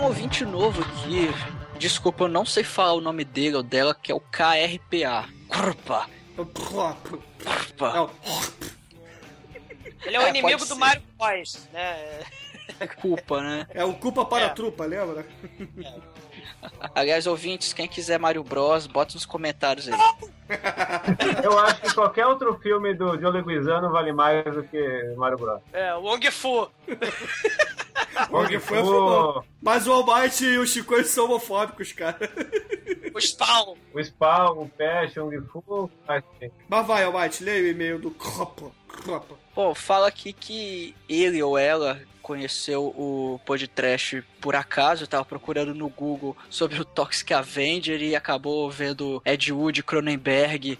[0.00, 1.28] um ouvinte novo aqui.
[1.78, 5.28] Desculpa, eu não sei falar o nome dele ou dela, que é o KRPA.
[5.48, 6.06] Kurpa.
[6.36, 7.92] Kurpa.
[7.94, 8.10] Não,
[10.04, 10.76] Ele é o É, inimigo do.
[10.76, 12.20] Mario Bros, né?
[13.00, 13.66] Culpa, né?
[13.70, 14.46] é o culpa para É.
[14.46, 15.26] a trupa, lembra?
[16.94, 19.98] Aliás, ouvintes, quem quiser Mario Bros, bota nos comentários aí.
[21.44, 25.60] Eu acho que qualquer outro filme do John Leguizano vale mais do que Mario Bros.
[25.72, 26.68] É, o Wong Fu.
[28.28, 29.44] Foi a Pô, favor.
[29.62, 32.18] Mas o Almighty e o Chico são homofóbicos, cara.
[33.14, 33.76] O Spawn.
[33.94, 37.98] o Spawn, o Pest, o Kung Fu, mas, assim, Mas vai, Almighty, leia o e-mail
[37.98, 38.10] do.
[38.10, 38.70] Cropa.
[39.54, 45.88] Pô, fala aqui que ele ou ela conheceu o podcast por acaso, tava procurando no
[45.88, 50.78] Google sobre o Toxic Avenger e acabou vendo Ed Wood, Cronenberg,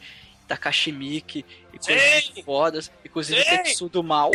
[0.51, 2.33] Takashi Miike e coisas Sim!
[2.33, 3.57] muito fodas, inclusive Sim!
[3.59, 4.33] Tetsudo Mal.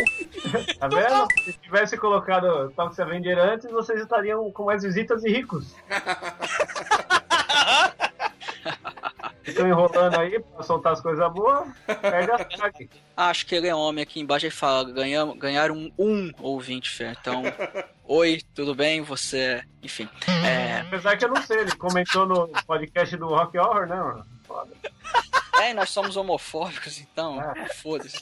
[0.78, 1.28] Tá vendo?
[1.44, 5.74] Se tivesse colocado Toxic Avenger antes, vocês estariam com mais visitas e ricos.
[9.46, 11.68] Estão enrolando aí pra soltar as coisas boas.
[13.16, 17.14] Acho que ele é homem aqui embaixo ele fala, ganhamos, ganharam um, um ouvinte, Fê.
[17.20, 17.42] Então,
[18.04, 19.00] oi, tudo bem?
[19.02, 20.08] Você, é- enfim.
[20.44, 24.26] É, Apesar que eu não sei, ele comentou no podcast do Rock Horror, né, mano?
[24.44, 24.72] Foda.
[25.60, 27.54] É, e nós somos homofóbicos, então, Ah.
[27.76, 28.20] foda-se.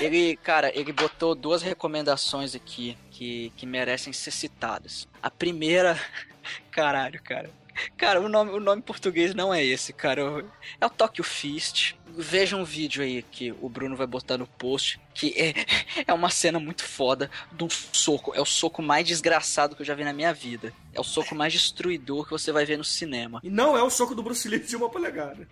[0.00, 5.08] Ele, cara, ele botou duas recomendações aqui que, que merecem ser citadas.
[5.22, 5.98] A primeira,
[6.70, 7.50] caralho, cara.
[7.96, 10.44] Cara, o nome, o nome português não é esse, cara.
[10.80, 11.97] É o Tokyo Fist.
[12.16, 15.54] Veja um vídeo aí que o Bruno vai botar no post, que é,
[16.06, 18.34] é uma cena muito foda de um soco.
[18.34, 20.72] É o soco mais desgraçado que eu já vi na minha vida.
[20.92, 23.40] É o soco mais destruidor que você vai ver no cinema.
[23.42, 25.46] E não é o soco do Bruce Lee de uma polegada.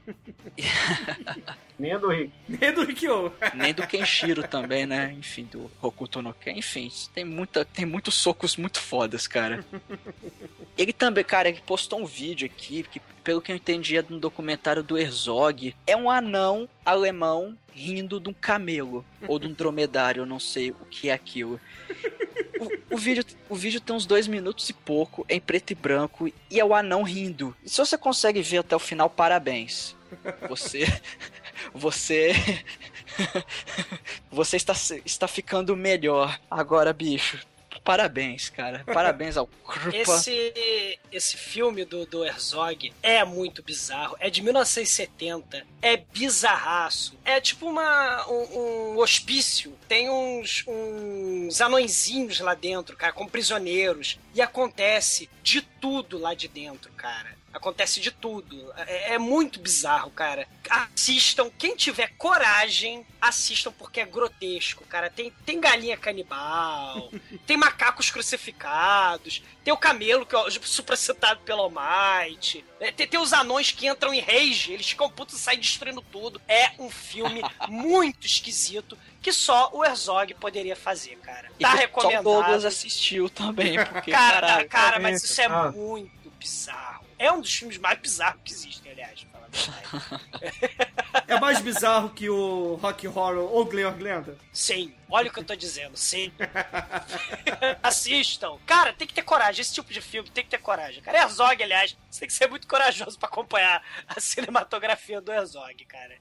[1.78, 2.32] Nem a do Rick.
[2.48, 3.32] Nem do Rikyo.
[3.54, 5.14] Nem do Kenshiro também, né?
[5.18, 6.58] Enfim, do Hokuto no Ken.
[6.58, 9.64] Enfim, tem, muita, tem muitos socos muito fodas, cara.
[10.76, 14.14] Ele também, cara, ele postou um vídeo aqui que, pelo que eu entendi, é de
[14.14, 15.74] um documentário do Herzog.
[15.84, 20.70] É um anão alemão rindo de um camelo ou de um dromedário, eu não sei
[20.70, 21.60] o que é aquilo.
[22.88, 25.74] O, o vídeo, o vídeo tem uns dois minutos e pouco, é em preto e
[25.74, 27.54] branco, e é o anão rindo.
[27.64, 29.96] E se você consegue ver até o final, parabéns.
[30.48, 30.84] Você.
[31.74, 32.32] Você.
[34.30, 34.74] Você está,
[35.04, 37.44] está ficando melhor agora, bicho.
[37.86, 38.82] Parabéns, cara.
[38.84, 39.96] Parabéns ao Krupa.
[39.96, 44.16] Esse, esse filme do, do Herzog é muito bizarro.
[44.18, 45.64] É de 1970.
[45.80, 47.16] É bizarraço.
[47.24, 49.72] É tipo uma, um, um hospício.
[49.86, 54.18] Tem uns, uns anõezinhos lá dentro, cara, como prisioneiros.
[54.34, 57.36] E acontece de tudo lá de dentro, cara.
[57.56, 58.72] Acontece de tudo.
[58.76, 60.46] É, é muito bizarro, cara.
[60.68, 61.50] Assistam.
[61.58, 65.08] Quem tiver coragem, assistam porque é grotesco, cara.
[65.10, 67.10] Tem, tem galinha canibal,
[67.46, 73.32] tem macacos crucificados, tem o camelo que é supracitado pelo Almighty, é, tem, tem os
[73.32, 76.40] anões que entram em rage, eles ficam putos e saem destruindo tudo.
[76.46, 81.50] É um filme muito esquisito que só o Herzog poderia fazer, cara.
[81.58, 82.22] E Tá que Só recomendado.
[82.24, 84.68] Douglas assistiu também, porque, Cara, caralho.
[84.68, 85.72] cara, mas isso é Ah.
[85.72, 86.95] muito bizarro.
[87.18, 90.86] É um dos filmes mais bizarros que existem, aliás, pra falar a verdade.
[91.28, 94.36] É mais bizarro que o Rock Horror ou Glenn Glenda?
[94.52, 96.30] Sim, olha o que eu tô dizendo, sim.
[97.82, 98.58] Assistam.
[98.66, 99.62] Cara, tem que ter coragem.
[99.62, 101.02] Esse tipo de filme tem que ter coragem.
[101.02, 105.84] Cara, Herzog, aliás, você tem que ser muito corajoso pra acompanhar a cinematografia do Herzog,
[105.86, 106.16] cara.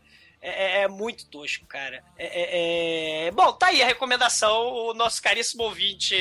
[0.47, 2.03] É, é- é muito tosco, cara.
[2.19, 4.67] É, é- é- Bom, tá aí a recomendação.
[4.71, 6.15] O nosso caríssimo ouvinte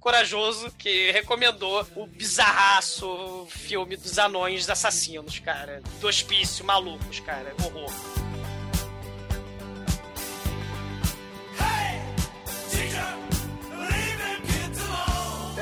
[0.00, 5.80] corajoso que recomendou o bizarraço filme dos anões assassinos, cara.
[6.00, 7.54] Do hospício, malucos, cara.
[7.64, 8.27] Horror.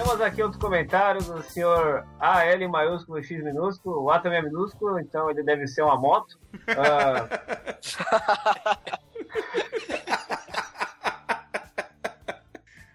[0.07, 4.05] Temos aqui outro comentário do senhor AL maiúsculo X minúsculo.
[4.05, 6.39] O A também é minúsculo, então ele deve ser uma moto.
[6.69, 7.27] Ah,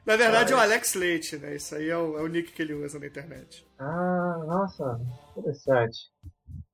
[0.05, 1.55] Na verdade é o Alex Leite, né?
[1.55, 3.67] Isso aí é o, é o nick que ele usa na internet.
[3.77, 4.97] ah, nossa,
[5.35, 6.09] interessante.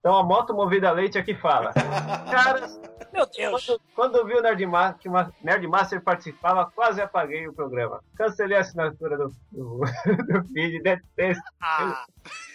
[0.08, 1.74] Então a moto movida a leite aqui fala.
[2.32, 2.80] Caras,
[3.12, 3.66] Meu Deus.
[3.66, 8.00] Quando, quando eu vi o Nerdmaster, que o Nerdmaster participava, quase apaguei o programa.
[8.16, 9.82] Cancelei a assinatura do, do,
[10.32, 11.44] do feed, detesto.
[11.62, 12.06] Ah,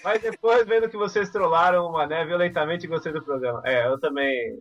[0.02, 3.60] Mas depois, vendo que vocês trollaram o Mané violentamente, gostei do programa.
[3.66, 4.58] É, eu também.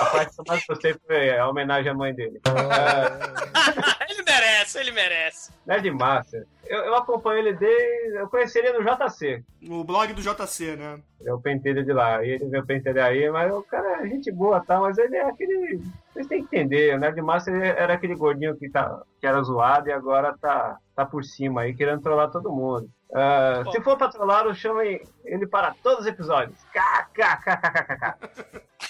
[0.00, 2.40] A parte que eu mais gostei foi a homenagem à mãe dele.
[2.44, 5.52] É, ele merece, ele merece.
[5.66, 6.46] Nerdmaster.
[6.66, 8.16] Eu, eu acompanho ele desde.
[8.16, 9.42] Eu conheci ele no JC.
[9.68, 11.00] O blog do JC, né?
[11.20, 12.24] Eu pentei ele de lá.
[12.24, 15.16] E ele veio pentei aí, mas o cara é gente boa e tal, mas ele
[15.16, 15.82] é aquele.
[16.12, 19.92] Vocês têm que entender, o Nerdmaster era aquele gordinho que, tá, que era zoado e
[19.92, 22.88] agora tá, tá por cima aí, querendo trollar todo mundo.
[23.14, 26.58] Ah, se for pra trollar, eu chamo ele para todos os episódios.
[26.72, 28.62] KKKKKK.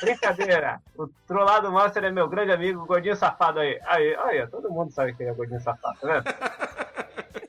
[0.00, 0.80] Brincadeira.
[0.96, 3.80] O trollado Master é meu grande amigo, o gordinho safado aí.
[3.86, 6.24] Aí, aí, todo mundo sabe que ele é gordinho safado, tá vendo?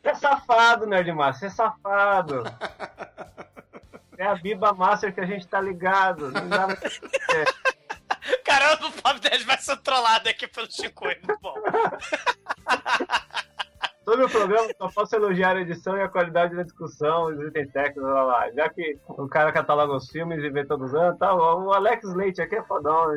[0.03, 2.43] É safado, Nerdmaster, é safado.
[4.17, 6.31] É a Biba Master que a gente tá ligado.
[6.31, 6.89] Não dá pra...
[8.45, 11.03] Caramba, o Pop 10 vai ser trollado aqui pelo Chico.
[11.03, 11.55] Muito bom.
[14.05, 17.71] Sobre o programa, só posso elogiar a edição e a qualidade da discussão, os itens
[17.71, 18.51] técnicos, lá, lá.
[18.51, 22.03] Já que o cara cataloga os filmes e vê todos os anos, tá, o Alex
[22.13, 23.07] Leite aqui é fodão.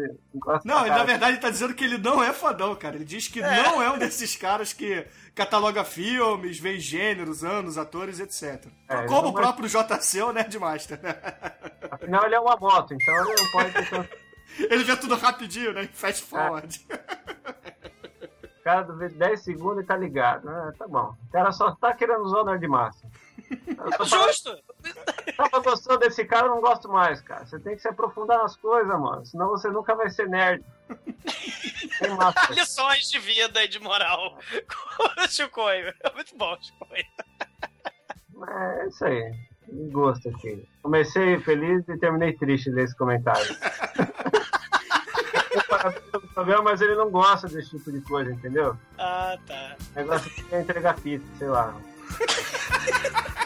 [0.65, 2.97] Não, ele, na verdade ele tá dizendo que ele não é fodão, cara.
[2.97, 8.19] Ele diz que não é um desses caras que cataloga filmes, vê gêneros, anos, atores,
[8.19, 8.67] etc.
[8.89, 10.99] É, Como o vai- próprio JC ou Nerdmaster.
[11.91, 14.19] Afinal, ele é uma moto, então ele não pode.
[14.59, 15.89] Ele vê tudo rapidinho, né?
[15.93, 16.85] Fast forward.
[16.91, 17.53] O
[18.69, 20.49] cara vê 10 segundos e tá ligado.
[20.49, 21.15] Ah, tá bom.
[21.27, 23.07] O cara só tá querendo usar o.
[23.51, 24.57] Eu tô falando- Justo.
[25.37, 27.47] Tava gostando desse cara, eu não gosto mais, cara.
[27.47, 29.25] Você tem que se aprofundar nas coisas, mano.
[29.25, 30.63] Senão você nunca vai ser nerd.
[32.17, 32.53] Massa.
[32.53, 34.39] Lições de vida e de moral
[35.29, 35.93] Chicoio.
[36.15, 37.05] Muito bom, Chicoio.
[38.49, 39.33] É isso aí.
[39.91, 40.67] Gosto aqui.
[40.83, 43.55] Comecei feliz e terminei triste desse comentário.
[46.35, 48.77] Programa, mas ele não gosta desse tipo de coisa, entendeu?
[48.99, 49.77] Ah, tá.
[49.95, 51.75] O negócio aqui é entregar pizza, sei lá.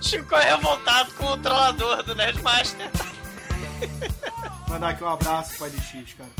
[0.00, 2.90] Chico é revoltado com o trollador do Nerdmaster.
[4.68, 6.30] Mandar aqui um abraço pro LX, cara.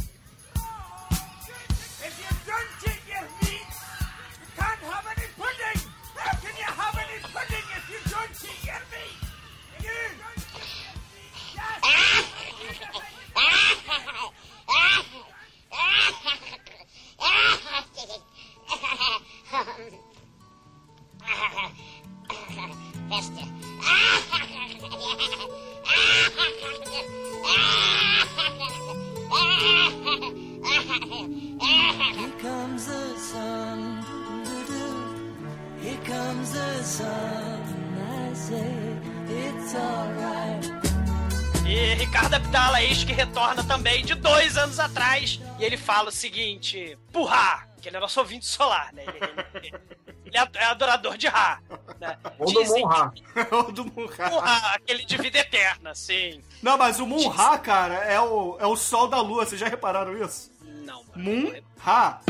[43.53, 45.40] Retorna também de dois anos atrás.
[45.59, 47.68] E ele fala o seguinte: Purra!
[47.80, 49.05] Que ele é nosso ouvinte solar, né?
[49.07, 49.18] Ele,
[49.55, 49.80] ele-
[50.24, 51.61] ele é é adorador de Ra.
[52.00, 52.16] Né?
[52.38, 53.12] Ou do Dizem Monra.
[53.68, 56.42] o do Purra, aquele de vida eterna, sim.
[56.62, 59.44] Não, mas o Munra, cara, é o, é o sol da lua.
[59.44, 60.50] Vocês já repararam isso?
[60.62, 61.22] Não, mano.
[61.22, 61.62] Munra.
[61.78, 62.20] Ra!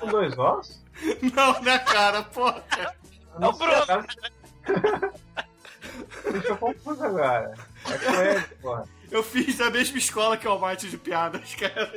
[0.00, 0.82] Com dois ossos?
[1.34, 2.22] Não, né, cara?
[2.24, 2.64] Porra.
[3.40, 4.06] É o Bruno.
[6.30, 7.54] Deixa eu confuso agora.
[7.86, 8.88] É com ele, porra.
[9.10, 11.92] Eu fiz da mesma escola que o Almighty de piadas, cara.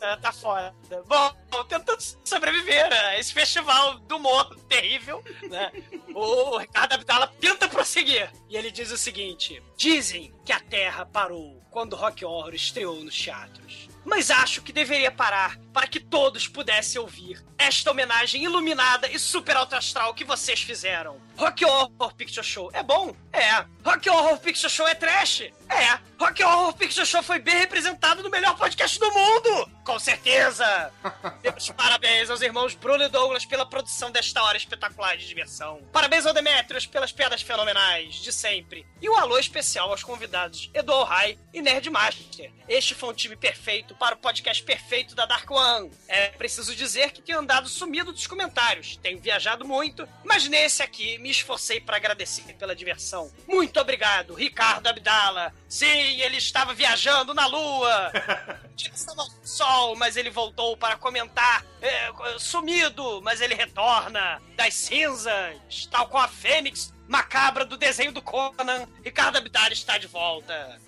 [0.00, 0.74] É, tá fora.
[1.06, 5.70] Bom, tentando sobreviver a esse festival do humor terrível, né?
[6.14, 8.30] O Ricardo Abdala tenta prosseguir.
[8.48, 12.96] E ele diz o seguinte: Dizem que a Terra parou quando o Rock Horror estreou
[13.04, 13.88] nos teatros.
[14.02, 19.56] Mas acho que deveria parar para que todos pudessem ouvir esta homenagem iluminada e super
[19.56, 21.20] alto astral que vocês fizeram.
[21.40, 23.16] Rock Horror Picture Show é bom?
[23.32, 23.64] É.
[23.82, 25.50] Rock Horror Picture Show é trash?
[25.70, 25.98] É.
[26.18, 29.70] Rock Horror Picture Show foi bem representado no melhor podcast do mundo!
[29.82, 30.92] Com certeza!
[31.42, 35.80] Meus parabéns aos irmãos Bruno e Douglas pela produção desta hora espetacular de diversão.
[35.90, 38.86] Parabéns ao Demetrius pelas piadas fenomenais de sempre.
[39.00, 42.52] E um alô especial aos convidados Edu Rai e Nerd Master.
[42.68, 45.90] Este foi um time perfeito para o podcast perfeito da Dark One.
[46.06, 51.16] É preciso dizer que tenho andado sumido dos comentários, tenho viajado muito, mas nesse aqui
[51.18, 53.30] me esforcei para agradecer pela diversão.
[53.48, 55.54] Muito obrigado, Ricardo Abdala.
[55.68, 58.12] Sim, ele estava viajando na lua.
[59.16, 61.64] ao sol, mas ele voltou para comentar.
[61.80, 68.22] É, sumido, mas ele retorna das cinzas, tal com a Fênix macabra do desenho do
[68.22, 68.86] Conan.
[69.04, 70.78] Ricardo Abdala está de volta.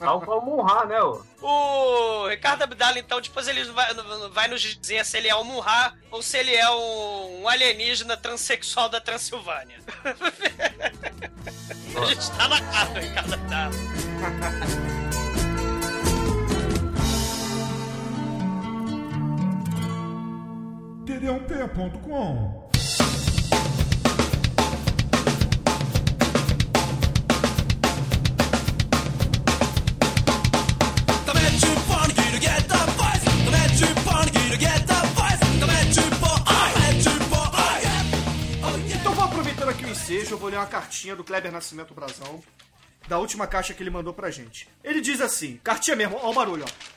[0.00, 1.22] Tal qual o Monra, né, ô?
[1.40, 3.94] O Ricardo Abdala, então, depois ele vai,
[4.32, 8.16] vai nos dizer se ele é um Munra ou se ele é um, um alienígena
[8.16, 9.78] transexual da Transilvânia.
[11.96, 13.72] A gente tá na cara do Ricardo Abdala.
[21.06, 22.57] td1p.com
[38.94, 42.42] Então vou aproveitando aqui o ensejo, eu vou ler uma cartinha do Kleber Nascimento Brazão,
[43.06, 44.68] da última caixa que ele mandou pra gente.
[44.82, 46.87] Ele diz assim, cartinha mesmo, ó o barulho, ó.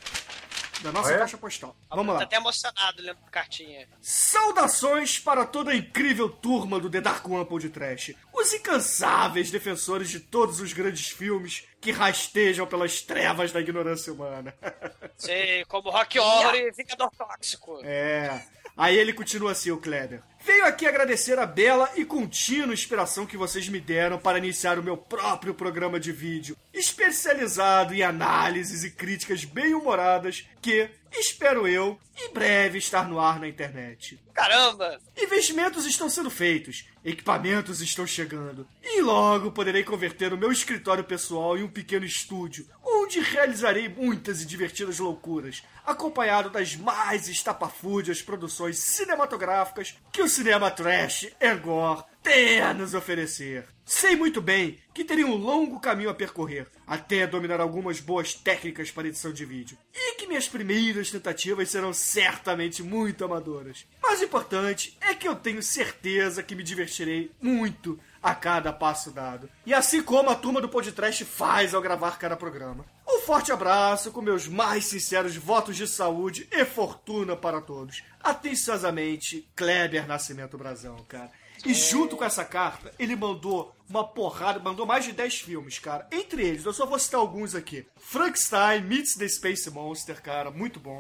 [0.84, 1.18] Da nossa Ah, é?
[1.20, 1.76] caixa postal.
[1.90, 2.24] Vamos Tá lá.
[2.24, 3.88] até emocionado lendo a cartinha.
[4.02, 8.16] Saudações para toda a incrível turma do The Dark One de Trash.
[8.34, 14.54] Os incansáveis defensores de todos os grandes filmes que rastejam pelas trevas da ignorância humana.
[15.18, 17.80] Sei, como Rock Horror e Vingador Tóxico.
[17.84, 18.44] É.
[18.76, 20.22] Aí ele continua assim, o Kleber.
[20.44, 24.84] Venho aqui agradecer a bela e contínua inspiração que vocês me deram para iniciar o
[24.84, 32.34] meu próprio programa de vídeo, especializado em análises e críticas bem-humoradas que, espero eu, em
[32.34, 34.20] breve estar no ar na internet.
[34.34, 35.00] Caramba!
[35.16, 41.56] Investimentos estão sendo feitos, equipamentos estão chegando, e logo poderei converter o meu escritório pessoal
[41.56, 42.68] em um pequeno estúdio,
[43.12, 50.72] onde realizarei muitas e divertidas loucuras, acompanhado das mais estapafúrdias produções cinematográficas que o cinema
[50.72, 53.66] trash e gore tem a nos oferecer.
[53.84, 58.90] Sei muito bem que teria um longo caminho a percorrer até dominar algumas boas técnicas
[58.92, 63.86] para edição de vídeo, e que minhas primeiras tentativas serão certamente muito amadoras.
[64.02, 69.12] Mas o importante é que eu tenho certeza que me divertirei muito a cada passo
[69.12, 69.50] dado.
[69.66, 72.86] E assim como a turma do podcast faz ao gravar cada programa.
[73.08, 78.04] Um forte abraço com meus mais sinceros votos de saúde e fortuna para todos.
[78.22, 81.32] Atenciosamente, Kleber Nascimento Brazão, cara.
[81.66, 86.08] E junto com essa carta, ele mandou uma porrada, mandou mais de 10 filmes, cara.
[86.12, 87.86] Entre eles, eu só vou citar alguns aqui.
[87.98, 91.00] Frankenstein meets the Space Monster, cara, muito bom.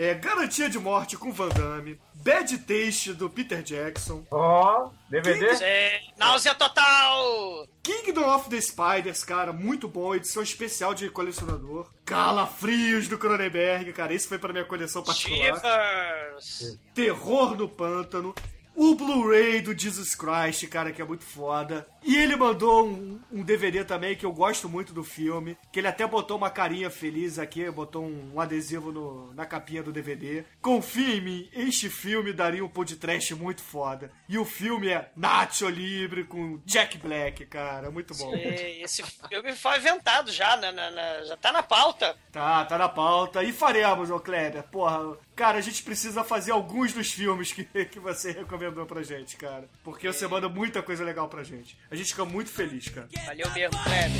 [0.00, 2.00] É, Garantia de Morte com Van Damme.
[2.14, 4.24] Bad Taste do Peter Jackson.
[4.30, 5.54] Ó, DVD?
[5.56, 7.68] Sei, náusea total!
[7.82, 11.86] Kingdom of the Spiders, cara, muito bom, edição especial de colecionador.
[12.06, 15.60] Calafrios do Cronenberg, cara, esse foi pra minha coleção particular.
[15.60, 16.78] Shivers!
[16.94, 18.34] Terror no Pântano.
[18.82, 21.86] O Blu-ray do Jesus Christ, cara, que é muito foda.
[22.02, 25.86] E ele mandou um, um DVD também, que eu gosto muito do filme, que ele
[25.88, 30.44] até botou uma carinha feliz aqui, botou um, um adesivo no- na capinha do DVD.
[30.62, 34.10] Confia em mim, este filme daria um podcast muito foda.
[34.26, 38.34] E o filme é Nacho Libre com Jack Black, cara, muito bom.
[38.34, 40.72] E Esse filme foi inventado já, né?
[40.72, 42.16] na- na- já tá na pauta.
[42.32, 43.42] Tá, tá na pauta.
[43.44, 44.62] E faremos, ô Kleber.
[44.70, 49.38] Porra, cara, a gente precisa fazer alguns dos filmes que, que você recomendou pra gente,
[49.38, 49.66] cara.
[49.82, 51.78] Porque você manda muita coisa legal pra gente.
[51.90, 53.08] A gente fica muito feliz, cara.
[53.24, 54.10] Valeu mesmo, Kleber.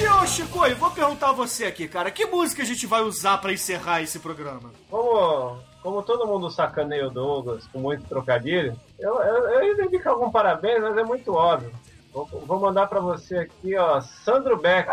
[0.00, 2.12] E ô, Chico, eu vou perguntar a você aqui, cara.
[2.12, 4.72] Que música a gente vai usar pra encerrar esse programa?
[4.88, 10.10] Como, como todo mundo sacaneia o Douglas com muito trocadilho, eu, eu, eu ia dedicar
[10.10, 11.72] algum parabéns, mas é muito óbvio.
[12.12, 14.92] Vou, vou mandar pra você aqui, ó, Sandro Becker.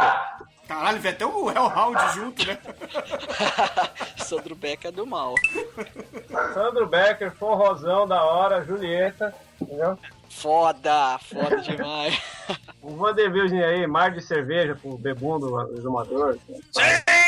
[0.67, 2.57] Caralho, vem até o Hellhound junto, né?
[4.17, 5.33] Sandro Beck é do mal.
[6.53, 9.97] Sandro Becker, forrozão da hora, Julieta, entendeu?
[10.29, 12.19] Foda, foda demais.
[12.81, 16.37] O Vanderbilgen aí, mar de cerveja pro bebundo exumador.
[16.47, 16.81] Sim,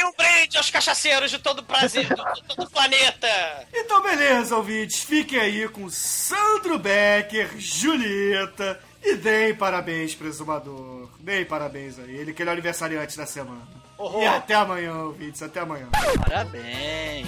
[0.05, 3.67] um brinde aos cachaceiros de todo o Brasil, de todo o planeta.
[3.73, 5.03] Então, beleza, ouvintes.
[5.03, 11.09] Fiquem aí com Sandro Becker, Julieta e deem parabéns pro exumador.
[11.19, 13.80] Deem parabéns a ele, que ele é o aniversariante da semana.
[14.21, 15.41] E até amanhã, ouvintes.
[15.41, 15.87] Até amanhã.
[16.27, 17.27] Parabéns.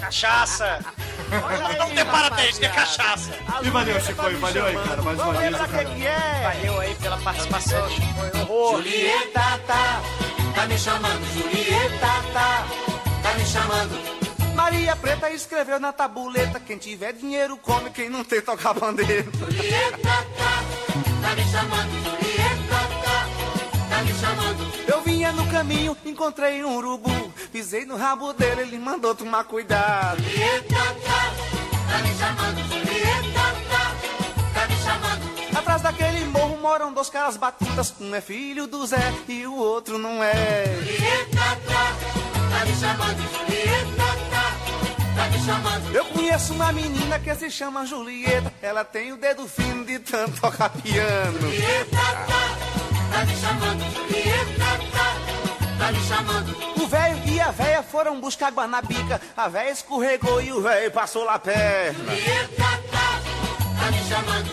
[0.00, 0.78] Cachaça.
[1.78, 3.30] Não tem parabéns, tem cachaça.
[3.62, 4.30] E valeu, Chico.
[4.30, 5.02] E valeu aí, cara.
[5.02, 5.68] Mais uma vez, cara.
[6.42, 8.52] Valeu aí pela participação, Chico.
[8.52, 8.82] Horror.
[8.82, 10.02] Julieta, tá,
[10.54, 12.66] tá me chamando, Julieta, tá,
[13.22, 14.14] tá me chamando.
[14.54, 19.26] Maria Preta escreveu na tabuleta: quem tiver dinheiro come, quem não tem toca bandeira.
[19.32, 20.64] Julieta, tá,
[21.22, 22.23] tá me chamando, Julieta, tá, tá
[24.14, 24.74] me chamando.
[24.86, 30.22] Eu vinha no caminho, encontrei um urubu, pisei no rabo dele, ele mandou tomar cuidado.
[30.22, 33.40] Julieta, tá, me chamando, Julieta,
[33.70, 33.94] tá,
[34.54, 35.58] tá me chamando.
[35.58, 39.98] Atrás daquele morro moram dois caras batutas, um é filho do Zé e o outro
[39.98, 40.64] não é.
[40.76, 44.04] Julieta, tá, me chamando, Julieta,
[45.16, 45.94] tá, me chamando.
[45.94, 50.40] Eu conheço uma menina que se chama Julieta, ela tem o dedo fino de tanto
[50.40, 51.40] tocar piano.
[51.40, 52.53] Julieta, tá,
[53.14, 55.16] tá me chamando, Julieta, tá,
[55.78, 56.82] tá me chamando.
[56.82, 60.60] O velho e a véia foram buscar água na bica, a véia escorregou e o
[60.60, 62.16] velho passou lá perna.
[62.16, 63.20] Julieta, tá,
[63.78, 64.50] tá me chamando,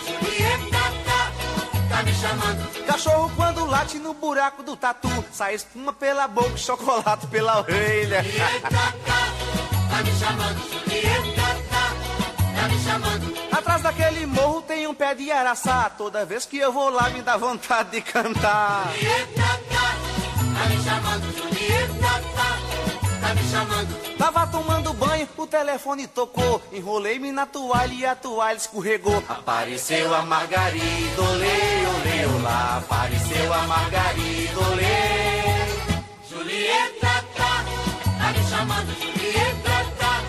[0.69, 2.85] tá, tá me chamando.
[2.85, 8.23] Cachorro quando late no buraco do tatu, sai espuma pela boca, chocolate pela orelha.
[8.61, 8.93] Tá,
[9.89, 10.61] tá me chamando,
[11.35, 13.41] tá, tá me chamando.
[13.51, 14.50] Atrás daquele morro
[14.91, 18.91] um pé de araçá, toda vez que eu vou lá me dá vontade de cantar.
[18.93, 22.21] Julieta, tá, me chamando, Julieta,
[23.21, 24.17] tá me chamando.
[24.17, 29.23] Tava tomando banho, o telefone tocou, enrolei-me na toalha e a toalha escorregou.
[29.29, 31.47] Apareceu a Margarida, olê,
[31.95, 32.83] olê, olá.
[32.83, 36.01] Apareceu a Margarida, olê.
[36.29, 37.65] Julieta, tá,
[38.19, 40.21] tá me chamando, Julieta, tá,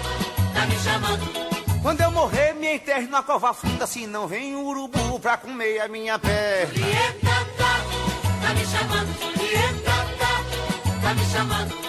[0.55, 1.42] tá me chamando.
[1.83, 5.81] Quando eu morrer, me enterre na cova funda, se não vem um urubu pra comer
[5.81, 6.73] a minha perna.
[6.73, 11.83] Julieta, tá, tá me chamando, Julieta, tá, tá me chamando.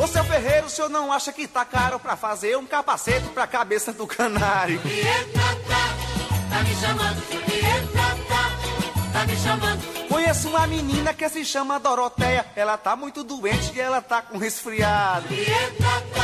[0.00, 3.44] Ô seu ferreiro, o senhor não acha que tá caro pra fazer um capacete pra
[3.46, 4.80] cabeça do canário?
[4.80, 7.98] Julieta, tá, tá me chamando, Julieta,
[8.28, 10.08] tá, tá me chamando.
[10.08, 14.38] Conheço uma menina que se chama Doroteia, ela tá muito doente e ela tá com
[14.38, 15.26] resfriado.
[15.26, 16.19] Julieta,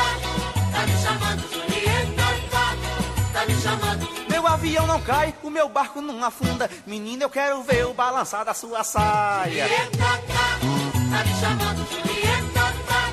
[3.46, 4.08] tá me chamando.
[4.28, 6.68] Meu avião não cai, o meu barco não afunda.
[6.86, 9.68] Menina, eu quero ver o balançar da sua saia.
[9.68, 10.58] Julieta, tá,
[11.10, 13.12] tá me chamando, Julieta, tá,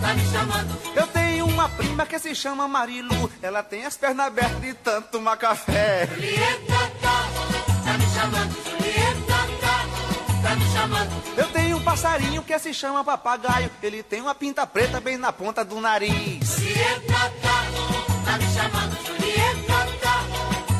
[0.00, 0.78] tá me chamando.
[0.94, 5.08] Eu tenho uma prima que se chama Marilu, ela tem as pernas abertas de tanto
[5.08, 6.06] tomar café.
[6.06, 7.24] Julieta, tá,
[7.84, 9.38] tá me chamando, Julieta,
[10.42, 11.38] tá, me chamando.
[11.38, 15.32] Eu tenho um passarinho que se chama papagaio, ele tem uma pinta preta bem na
[15.32, 16.56] ponta do nariz.
[16.58, 18.87] Julieta, tá, me chamando,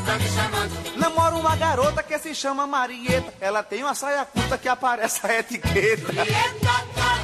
[0.09, 0.97] tá me chamando.
[0.97, 5.39] Namoro uma garota que se chama Marieta, ela tem uma saia curta que aparece a
[5.39, 6.11] etiqueta.
[6.11, 6.59] Julieta,
[6.95, 7.17] tá,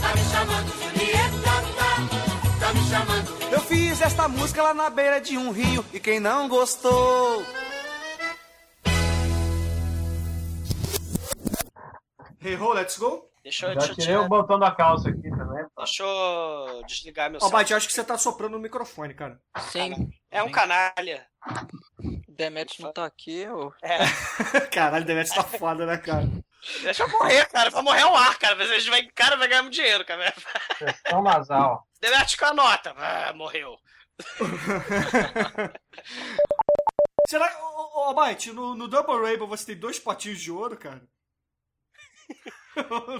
[0.00, 1.42] tá me chamando, Julieta,
[1.76, 3.52] tá, tá me chamando.
[3.52, 7.44] Eu fiz esta música lá na beira de um rio e quem não gostou.
[12.44, 13.30] Hey ho, let's go.
[13.44, 15.64] Deixa eu, Já deixa, eu tirei o botão da calça aqui também.
[15.76, 17.58] deixa eu desligar meu Ó, celular.
[17.58, 19.38] Bate, acho que você tá soprando o microfone, cara.
[19.70, 20.10] Sim.
[20.30, 21.26] É um canalha.
[22.36, 23.72] Demetrius não tá aqui, ô.
[23.82, 23.98] É.
[24.72, 26.26] Caralho, Demetrius tá foda, né, cara?
[26.82, 27.70] Deixa eu morrer, cara.
[27.70, 28.54] Vai morrer ao ar, cara.
[28.56, 30.32] Mas a gente vai, cara, vai ganhar muito dinheiro, cara.
[30.78, 31.86] Sessão nasal.
[32.00, 32.94] Demete com a nota.
[32.96, 33.76] Ah, morreu.
[37.28, 40.76] Será que, ô, ô, Almighty, no, no Double Rainbow você tem dois potinhos de ouro,
[40.76, 41.02] cara?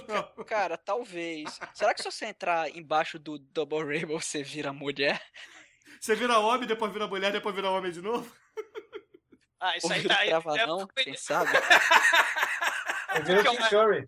[0.09, 0.45] Não.
[0.45, 1.61] Cara, talvez.
[1.75, 5.21] Será que se você entrar embaixo do Double Rainbow você vira mulher?
[6.01, 8.31] Você vira homem, depois vira mulher, depois vira homem de novo?
[9.65, 10.29] Ah, isso aí tá aí.
[10.29, 10.89] travadão?
[10.97, 11.53] Quem sabe?
[13.15, 14.05] Eu vi o Tim Curry.